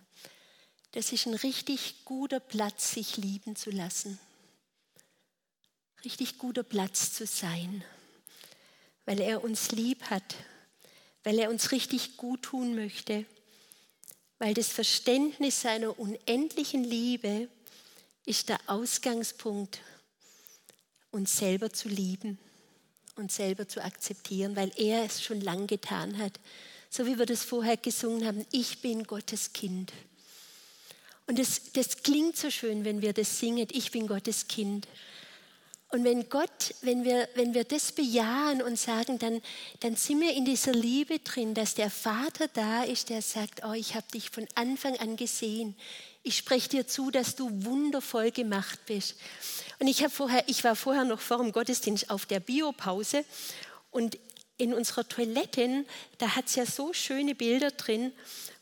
Das 0.93 1.11
ist 1.11 1.25
ein 1.25 1.33
richtig 1.33 2.05
guter 2.05 2.39
Platz, 2.39 2.93
sich 2.93 3.17
lieben 3.17 3.57
zu 3.57 3.71
lassen. 3.71 4.19
Richtig 6.05 6.37
guter 6.37 6.65
Platz 6.65 7.15
zu 7.15 7.25
sein, 7.25 7.83
weil 9.07 9.23
er 9.23 9.43
uns 9.43 9.71
lieb 9.71 10.03
hat, 10.11 10.37
weil 11.25 11.39
er 11.39 11.49
uns 11.49 11.73
richtig 11.73 12.19
gut 12.19 12.43
tun 12.43 12.75
möchte, 12.75 13.25
weil 14.39 14.53
das 14.53 14.69
Verständnis 14.69 15.63
seiner 15.63 15.99
unendlichen 15.99 16.85
Liebe 16.85 17.49
ist 18.27 18.51
der 18.51 18.61
Ausgangspunkt, 18.67 19.81
uns 21.11 21.39
selber 21.39 21.73
zu 21.73 21.89
lieben 21.89 22.39
uns 23.17 23.37
selber 23.37 23.67
zu 23.67 23.83
akzeptieren, 23.83 24.57
weil 24.57 24.71
er 24.77 25.05
es 25.05 25.23
schon 25.23 25.41
lang 25.41 25.67
getan 25.67 26.19
hat. 26.19 26.39
So 26.91 27.07
wie 27.07 27.19
wir 27.19 27.27
das 27.27 27.43
vorher 27.43 27.77
gesungen 27.77 28.27
haben, 28.27 28.47
ich 28.53 28.81
bin 28.81 29.05
Gottes 29.05 29.53
Kind. 29.53 29.93
Und 31.27 31.39
das, 31.39 31.73
das 31.73 32.03
klingt 32.03 32.37
so 32.37 32.51
schön, 32.51 32.85
wenn 32.85 33.03
wir 33.03 33.13
das 33.13 33.39
singen, 33.39 33.67
ich 33.73 33.91
bin 33.91 34.07
Gottes 34.07 34.47
Kind. 34.47 34.87
Und 35.91 36.05
wenn 36.05 36.29
Gott, 36.29 36.75
wenn 36.83 37.05
wir, 37.05 37.29
wenn 37.35 37.55
wir 37.55 37.65
das 37.65 37.93
bejahen 37.93 38.61
und 38.61 38.79
sagen, 38.79 39.19
dann, 39.19 39.41
dann 39.81 39.97
sind 39.97 40.21
wir 40.21 40.35
in 40.35 40.45
dieser 40.45 40.73
Liebe 40.73 41.21
drin, 41.21 41.55
dass 41.55 41.75
der 41.75 41.91
Vater 41.91 42.49
da 42.49 42.83
ist, 42.83 43.09
der 43.09 43.23
sagt, 43.23 43.63
oh, 43.65 43.73
ich 43.73 43.95
habe 43.95 44.07
dich 44.13 44.31
von 44.31 44.47
Anfang 44.57 44.97
an 44.99 45.17
gesehen. 45.17 45.77
Ich 46.27 46.39
spreche 46.39 46.69
dir 46.69 46.89
zu, 46.89 47.13
dass 47.13 47.37
du 47.37 47.49
wundervoll 47.65 48.33
gemacht 48.33 48.81
bist. 48.87 49.15
Und 49.79 49.87
ich, 49.87 50.05
vorher, 50.09 50.43
ich 50.49 50.65
war 50.65 50.75
vorher 50.75 51.05
noch 51.05 51.21
vor 51.21 51.39
dem 51.39 51.53
Gottesdienst 51.53 52.11
auf 52.11 52.27
der 52.27 52.41
Biopause 52.41 53.25
und 53.93 54.19
in 54.59 54.75
unserer 54.75 55.09
Toilette, 55.09 55.85
da 56.19 56.35
hat 56.35 56.47
es 56.47 56.57
ja 56.57 56.67
so 56.67 56.93
schöne 56.93 57.37
Bilder 57.37 57.71
drin. 57.71 58.13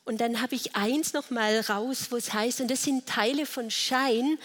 Und 0.04 0.20
dann 0.20 0.42
habe 0.42 0.56
ich 0.56 0.76
eins 0.76 1.14
noch 1.14 1.30
mal 1.30 1.58
raus, 1.60 2.08
wo 2.10 2.16
es 2.16 2.34
heißt, 2.34 2.60
und 2.60 2.70
das 2.70 2.82
sind 2.82 3.06
Teile 3.06 3.46
von 3.46 3.70
Schein. 3.70 4.38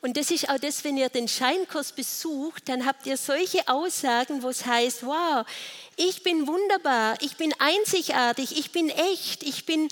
Und 0.00 0.16
das 0.16 0.32
ist 0.32 0.48
auch 0.48 0.58
das, 0.58 0.82
wenn 0.82 0.96
ihr 0.96 1.10
den 1.10 1.28
Scheinkurs 1.28 1.92
besucht, 1.92 2.68
dann 2.68 2.86
habt 2.86 3.06
ihr 3.06 3.16
solche 3.16 3.68
Aussagen, 3.68 4.42
wo 4.42 4.48
es 4.48 4.66
heißt, 4.66 5.06
wow, 5.06 5.46
ich 5.94 6.24
bin 6.24 6.48
wunderbar, 6.48 7.18
ich 7.20 7.36
bin 7.36 7.54
einzigartig, 7.60 8.58
ich 8.58 8.72
bin 8.72 8.88
echt, 8.88 9.44
ich 9.44 9.64
bin 9.64 9.88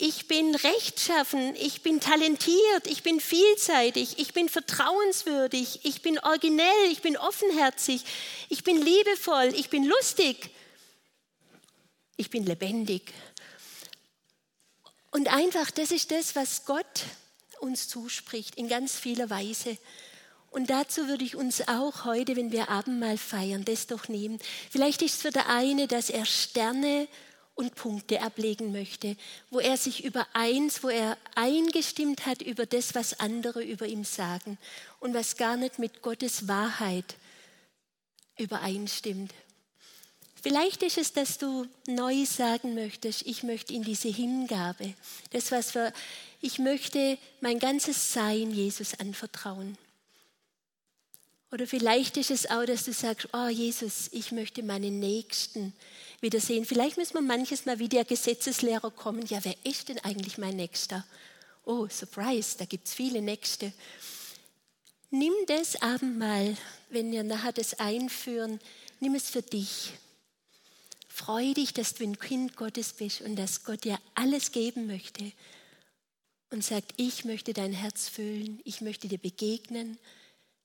ich 0.00 0.28
bin 0.28 0.54
rechtschaffen, 0.54 1.56
ich 1.56 1.82
bin 1.82 1.98
talentiert, 2.00 2.86
ich 2.86 3.02
bin 3.02 3.18
vielseitig, 3.18 4.20
ich 4.20 4.32
bin 4.32 4.48
vertrauenswürdig, 4.48 5.80
ich 5.82 6.02
bin 6.02 6.20
originell, 6.20 6.92
ich 6.92 7.02
bin 7.02 7.16
offenherzig, 7.16 8.04
ich 8.48 8.62
bin 8.62 8.80
liebevoll, 8.80 9.52
ich 9.56 9.70
bin 9.70 9.84
lustig, 9.84 10.50
ich 12.16 12.30
bin 12.30 12.46
lebendig. 12.46 13.12
Und 15.10 15.26
einfach, 15.26 15.72
das 15.72 15.90
ist 15.90 16.12
das, 16.12 16.36
was 16.36 16.64
Gott 16.64 17.04
uns 17.58 17.88
zuspricht, 17.88 18.54
in 18.54 18.68
ganz 18.68 18.94
vieler 18.94 19.30
Weise. 19.30 19.76
Und 20.50 20.70
dazu 20.70 21.08
würde 21.08 21.24
ich 21.24 21.34
uns 21.34 21.66
auch 21.66 22.04
heute, 22.04 22.36
wenn 22.36 22.52
wir 22.52 22.68
Abendmahl 22.68 23.18
feiern, 23.18 23.64
das 23.64 23.88
doch 23.88 24.06
nehmen. 24.06 24.38
Vielleicht 24.70 25.02
ist 25.02 25.16
es 25.16 25.22
für 25.22 25.30
der 25.32 25.48
eine, 25.48 25.88
dass 25.88 26.08
er 26.08 26.24
Sterne 26.24 27.08
und 27.58 27.74
Punkte 27.74 28.22
ablegen 28.22 28.70
möchte, 28.70 29.16
wo 29.50 29.58
er 29.58 29.76
sich 29.76 30.04
übereins, 30.04 30.84
wo 30.84 30.90
er 30.90 31.18
eingestimmt 31.34 32.24
hat 32.24 32.40
über 32.40 32.66
das, 32.66 32.94
was 32.94 33.18
andere 33.18 33.64
über 33.64 33.86
ihm 33.86 34.04
sagen 34.04 34.58
und 35.00 35.12
was 35.12 35.36
gar 35.36 35.56
nicht 35.56 35.80
mit 35.80 36.00
Gottes 36.00 36.46
Wahrheit 36.46 37.16
übereinstimmt. 38.38 39.34
Vielleicht 40.40 40.84
ist 40.84 40.98
es, 40.98 41.12
dass 41.12 41.38
du 41.38 41.66
neu 41.88 42.24
sagen 42.26 42.76
möchtest, 42.76 43.26
ich 43.26 43.42
möchte 43.42 43.74
in 43.74 43.82
diese 43.82 44.08
Hingabe, 44.08 44.94
das 45.30 45.50
was 45.50 45.74
wir, 45.74 45.92
ich 46.40 46.60
möchte 46.60 47.18
mein 47.40 47.58
ganzes 47.58 48.12
Sein 48.12 48.52
Jesus 48.52 48.94
anvertrauen. 49.00 49.76
Oder 51.50 51.66
vielleicht 51.66 52.18
ist 52.18 52.30
es 52.30 52.50
auch, 52.50 52.64
dass 52.66 52.84
du 52.84 52.92
sagst, 52.92 53.28
oh 53.32 53.48
Jesus, 53.48 54.08
ich 54.12 54.32
möchte 54.32 54.62
meinen 54.62 54.98
Nächsten 54.98 55.72
wiedersehen. 56.20 56.66
Vielleicht 56.66 56.98
müssen 56.98 57.14
wir 57.14 57.22
manches 57.22 57.64
Mal 57.64 57.78
wie 57.78 57.88
der 57.88 58.04
Gesetzeslehrer 58.04 58.90
kommen, 58.90 59.24
ja, 59.26 59.42
wer 59.42 59.54
ist 59.64 59.88
denn 59.88 59.98
eigentlich 60.00 60.36
mein 60.36 60.56
Nächster? 60.56 61.06
Oh, 61.64 61.88
Surprise, 61.88 62.56
da 62.58 62.64
gibt 62.64 62.86
es 62.86 62.94
viele 62.94 63.22
Nächste. 63.22 63.72
Nimm 65.10 65.32
das 65.46 65.80
Abendmahl, 65.80 66.56
wenn 66.90 67.10
wir 67.12 67.22
nachher 67.22 67.52
das 67.52 67.78
einführen, 67.78 68.60
nimm 69.00 69.14
es 69.14 69.30
für 69.30 69.42
dich. 69.42 69.92
Freu 71.08 71.54
dich, 71.54 71.72
dass 71.72 71.94
du 71.94 72.04
ein 72.04 72.18
Kind 72.18 72.56
Gottes 72.56 72.92
bist 72.92 73.22
und 73.22 73.36
dass 73.36 73.64
Gott 73.64 73.84
dir 73.84 73.98
alles 74.14 74.52
geben 74.52 74.86
möchte 74.86 75.32
und 76.50 76.62
sagt, 76.62 76.92
ich 76.96 77.24
möchte 77.24 77.54
dein 77.54 77.72
Herz 77.72 78.08
füllen, 78.08 78.60
ich 78.64 78.82
möchte 78.82 79.08
dir 79.08 79.18
begegnen, 79.18 79.98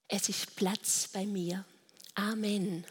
es 0.08 0.30
ist 0.30 0.56
Platz 0.56 1.10
bei 1.12 1.26
mir. 1.26 1.66
Amen. 2.16 2.86